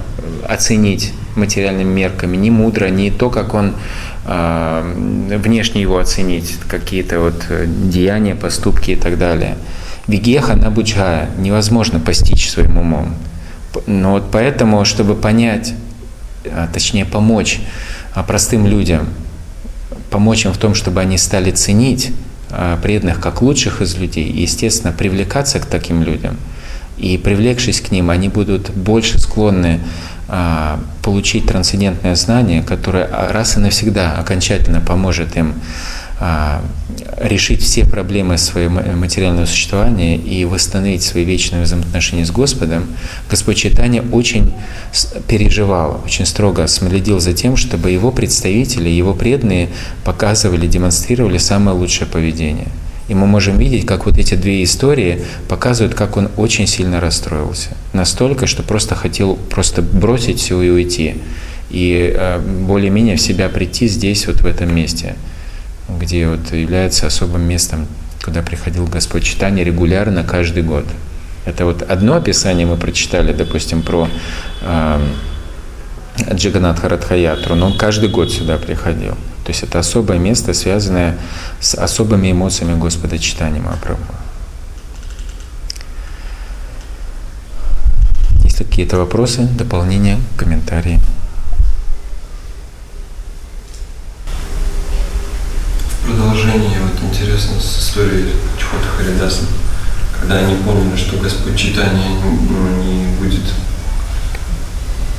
[0.48, 3.74] оценить материальными мерками, ни мудро, ни то, как он
[4.26, 7.46] внешне его оценить, какие-то вот
[7.90, 9.56] деяния, поступки и так далее.
[10.08, 13.16] Вигеха Набуджая невозможно постичь своим умом.
[13.88, 15.81] Но вот поэтому, чтобы понять а,
[16.74, 17.60] точнее помочь
[18.14, 19.08] а, простым людям,
[20.10, 22.12] помочь им в том, чтобы они стали ценить
[22.50, 26.38] а, преданных как лучших из людей и, естественно, привлекаться к таким людям.
[26.98, 29.80] И привлекшись к ним, они будут больше склонны
[31.04, 35.60] получить трансцендентное знание, которое раз и навсегда окончательно поможет им а,
[37.18, 42.86] решить все проблемы своего материального существования и восстановить свои вечные взаимоотношения с Господом,
[43.30, 44.54] Господь Читания очень
[45.28, 49.70] переживал, очень строго следил за тем, чтобы его представители, его преданные
[50.04, 52.68] показывали, демонстрировали самое лучшее поведение.
[53.08, 57.70] И мы можем видеть, как вот эти две истории показывают, как он очень сильно расстроился.
[57.94, 61.16] Настолько, что просто хотел просто бросить все и уйти.
[61.72, 65.16] И а, более-менее в себя прийти здесь, вот в этом месте–
[66.00, 67.88] где вот является особым местом,
[68.24, 70.86] куда приходил Господь читание регулярно каждый год.
[71.46, 74.08] Это вот одно описание мы прочитали, допустим, про
[74.62, 75.08] э,
[76.34, 79.16] Джаганатха Радхаятру, но он каждый год сюда приходил.
[79.44, 81.18] То есть это особое место, связанное
[81.60, 84.14] с особыми эмоциями Господа Читания Махапрабху.
[88.44, 91.00] Есть какие-то вопросы, дополнения, комментарии?
[96.06, 99.44] Продолжение вот интересно с историей Чхота Харидаса,
[100.20, 103.44] когда они поняли, что Господь Читания ну, не будет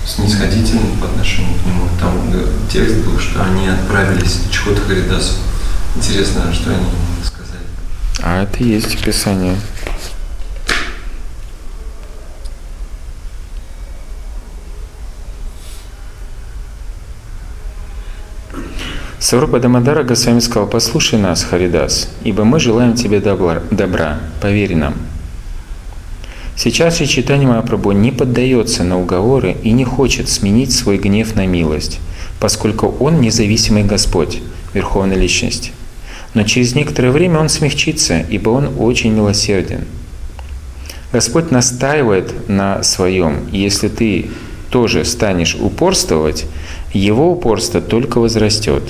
[0.07, 1.89] снисходительным по отношению к нему.
[2.01, 2.33] Там
[2.71, 5.35] текст был, что они отправились в Чхот Харидасу.
[5.97, 6.87] Интересно, что они
[7.25, 7.65] сказали.
[8.23, 9.03] А это есть в
[19.33, 24.93] Сарупа Дамадара Госвами сказал, послушай нас, Харидас, ибо мы желаем тебе добра, добра поверь нам.
[26.55, 31.47] Сейчас же читание Махапрабху не поддается на уговоры и не хочет сменить свой гнев на
[31.47, 31.99] милость,
[32.41, 34.43] поскольку он независимый Господь,
[34.75, 35.73] Верховная Личность.
[36.35, 39.87] Но через некоторое время он смягчится, ибо он очень милосерден.
[41.11, 44.27] Господь настаивает на своем, если ты
[44.69, 46.45] тоже станешь упорствовать,
[46.93, 48.83] его упорство только возрастет.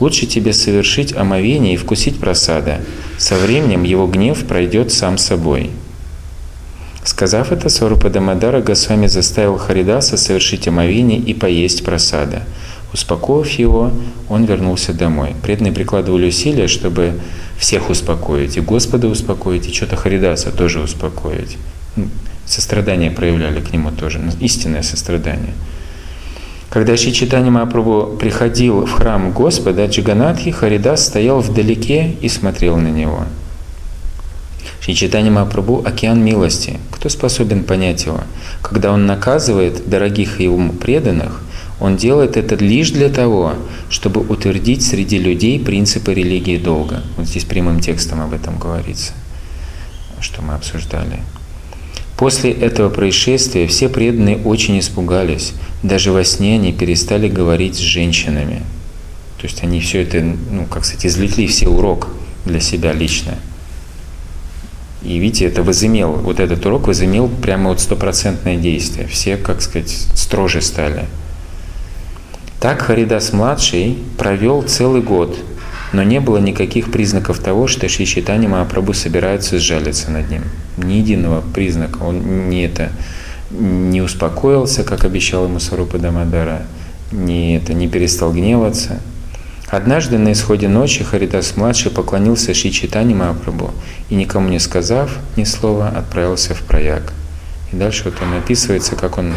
[0.00, 2.80] Лучше тебе совершить омовение и вкусить просада.
[3.16, 5.70] Со временем его гнев пройдет сам собой.
[7.04, 12.44] Сказав это, Сварупа Дамадара Госвами заставил Харидаса совершить омовение и поесть просада.
[12.94, 13.92] Успокоив его,
[14.28, 15.34] он вернулся домой.
[15.42, 17.20] Преданные прикладывали усилия, чтобы
[17.58, 21.58] всех успокоить, и Господа успокоить, и что-то Харидаса тоже успокоить.
[22.46, 25.54] Сострадание проявляли к нему тоже, истинное сострадание.
[26.74, 33.24] Когда Шичитани Махапрабху приходил в храм Господа Джиганатхи, Харидас стоял вдалеке и смотрел на него–
[34.84, 36.78] Шри Читани Махапрабху– океан милости.
[36.90, 38.20] Кто способен понять его?
[38.60, 41.40] Когда он наказывает дорогих ему преданных,
[41.80, 43.54] он делает это лишь для того,
[43.88, 47.02] чтобы утвердить среди людей принципы религии долга.
[47.16, 49.14] Вот здесь прямым текстом об этом говорится,
[50.20, 51.20] что мы обсуждали.
[52.16, 55.52] После этого происшествия все преданные очень испугались.
[55.82, 58.62] Даже во сне они перестали говорить с женщинами.
[59.38, 62.08] То есть они все это, ну, как сказать, извлекли все урок
[62.44, 63.34] для себя лично.
[65.02, 69.06] И видите, это возымел, вот этот урок возымел прямо вот стопроцентное действие.
[69.06, 71.06] Все, как сказать, строже стали.
[72.58, 75.36] Так Харидас-младший провел целый год,
[75.94, 80.42] но не было никаких признаков того, что Шри Читани Махапрабху собирается сжалиться над ним.
[80.76, 82.02] Ни единого признака.
[82.02, 82.90] Он не это
[83.50, 86.62] не успокоился, как обещал ему Сарупа Дамадара,
[87.12, 89.00] не, это, не перестал гневаться–
[89.74, 93.72] Однажды на исходе ночи Харидас-младший поклонился Шри Читани Махапрабху
[94.08, 97.12] и, никому не сказав ни слова, отправился в прояг.
[97.72, 99.32] И дальше вот он описывается, как он,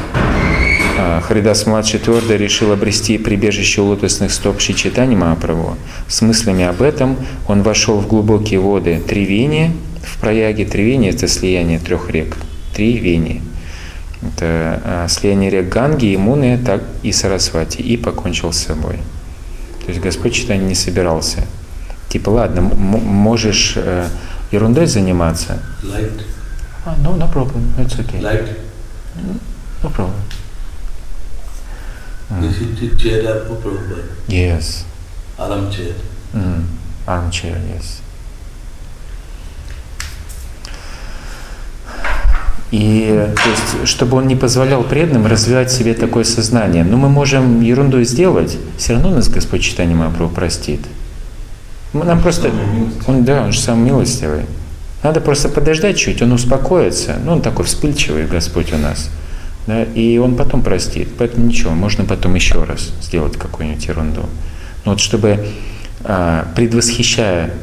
[0.97, 5.77] а, Харидас-младший твердо решил обрести прибежище у лотосных стоп Шри Читани Махапрабху.
[6.07, 7.17] С мыслями об этом
[7.47, 12.37] он вошел в глубокие воды Тривени, в прояге Тривени– это слияние трех рек,
[12.73, 13.41] Тривени.
[14.21, 18.97] Это а, слияние рек Ганги, Имуны так и Сарасвати, и покончил с собой.
[19.85, 21.43] То есть Господь что-то не собирался.
[22.09, 24.07] Типа, ладно, можешь э,
[24.51, 25.59] ерундой заниматься.
[25.83, 26.21] Light.
[26.85, 27.63] Ah, no, no problem.
[27.77, 28.21] It's okay.
[28.21, 28.47] Light.
[29.83, 30.15] No problem.
[32.29, 32.41] Mm.
[32.41, 34.03] This is the chair of Prabhupada.
[34.27, 34.85] Yes.
[35.37, 35.95] Armchair.
[36.33, 36.63] Mm.
[37.05, 38.01] Armchair, yes.
[42.71, 46.83] И то есть, чтобы он не позволял преданным развивать в себе такое сознание.
[46.83, 50.81] Но мы можем ерунду сделать, все равно нас Господь читание Махапрабху простит.
[51.93, 52.51] Нам просто,
[53.07, 54.41] он, да, он же сам милостивый.
[55.01, 57.17] Надо просто подождать чуть, он успокоится.
[57.23, 59.09] Ну, он такой вспыльчивый Господь у нас.
[59.67, 61.09] Да, и он потом простит.
[61.17, 64.23] Поэтому ничего, можно потом еще раз сделать какую-нибудь ерунду.
[64.85, 65.45] Но вот чтобы,
[66.03, 67.53] а, предвосхищая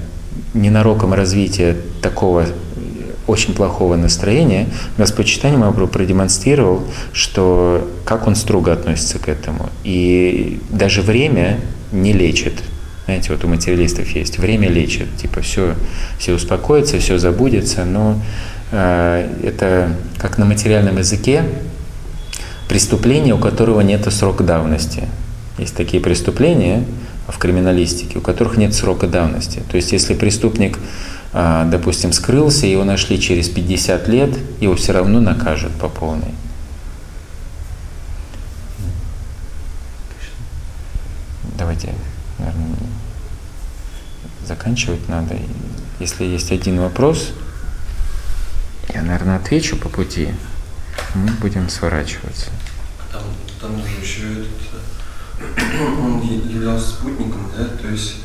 [0.53, 2.47] ненароком развитие такого
[3.27, 6.83] очень плохого настроения, Господь Читание Махапрабху продемонстрировал,
[7.15, 9.71] что как он строго относится к этому.
[9.83, 12.63] И даже время не лечит.
[13.07, 15.75] Знаете, вот у материалистов есть время лечит, типа все,
[16.19, 18.21] все успокоится, все забудется, но
[18.73, 21.45] э, это как на материальном языке
[22.69, 25.09] преступление, у которого нет срока давности.
[25.59, 26.85] Есть такие преступления
[27.29, 29.63] в криминалистике, у которых нет срока давности.
[29.71, 30.79] То есть если преступник
[31.37, 36.33] а, допустим, скрылся, его нашли через 50 лет, его все равно накажут по полной.
[41.59, 41.93] Давайте,
[42.39, 42.77] наверное,
[44.47, 45.37] заканчивать надо.
[45.99, 47.33] Если есть один вопрос,
[48.95, 50.29] я, наверное, отвечу по пути.
[51.15, 52.51] Мы будем сворачиваться.
[53.13, 53.23] Там,
[53.61, 54.75] там же еще этот,
[56.01, 58.17] он являлся спутником, да, то есть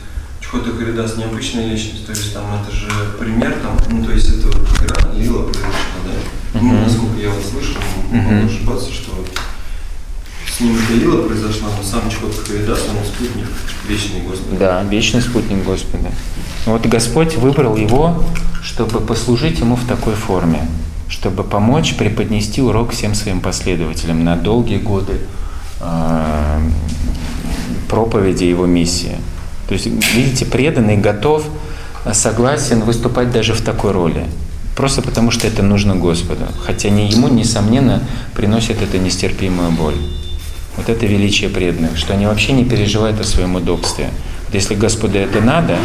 [0.41, 2.89] Чхота Харидас необычная личность, то есть там это же
[3.19, 5.71] пример, там, ну то есть это вот игра Лила произошла,
[6.05, 9.23] да, ну, насколько я вот слышал, могу ошибаться, что
[10.59, 13.47] с ним это Лила произошла, но сам Чхота Харидас, он спутник,
[13.87, 14.57] вечный Господь.
[14.57, 16.11] Да, вечный спутник Господа.
[16.65, 18.23] Вот Господь выбрал его,
[18.61, 20.67] чтобы послужить ему в такой форме,
[21.09, 25.19] чтобы помочь преподнести урок всем своим последователям на долгие годы
[25.81, 26.59] э,
[27.89, 29.17] проповеди его миссии.
[29.67, 31.43] То есть, видите, преданный готов,
[32.13, 34.25] согласен выступать даже в такой роли.
[34.75, 36.45] Просто потому, что это нужно Господу.
[36.65, 38.01] Хотя не ему, несомненно,
[38.33, 39.95] приносит это нестерпимую боль.
[40.77, 44.09] Вот это величие преданных, что они вообще не переживают о своем удобстве.
[44.45, 45.77] Вот если Господу это надо,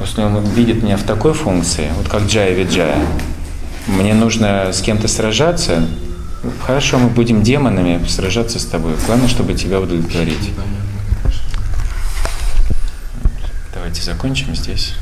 [0.00, 3.04] если Он видит меня в такой функции, вот как Джая Виджая,
[3.88, 5.86] мне нужно с кем-то сражаться,
[6.64, 8.94] хорошо, мы будем демонами сражаться с тобой.
[9.06, 10.50] Главное, чтобы тебя удовлетворить.
[13.74, 14.94] Давайте закончим здесь.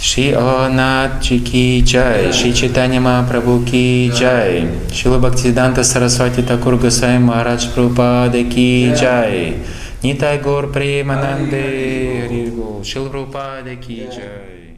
[0.00, 7.68] Шри Онат Ки Джай, Шри Читани Махапрабху Ки Джай, Шила Бхактисиданта Сарасвати Такур Госвами Махарадж
[7.68, 9.62] Прабхупада Ки Джай,
[10.02, 12.50] Нитай Гор Премананде
[12.84, 14.73] Шила Прабхупада Ки Джай.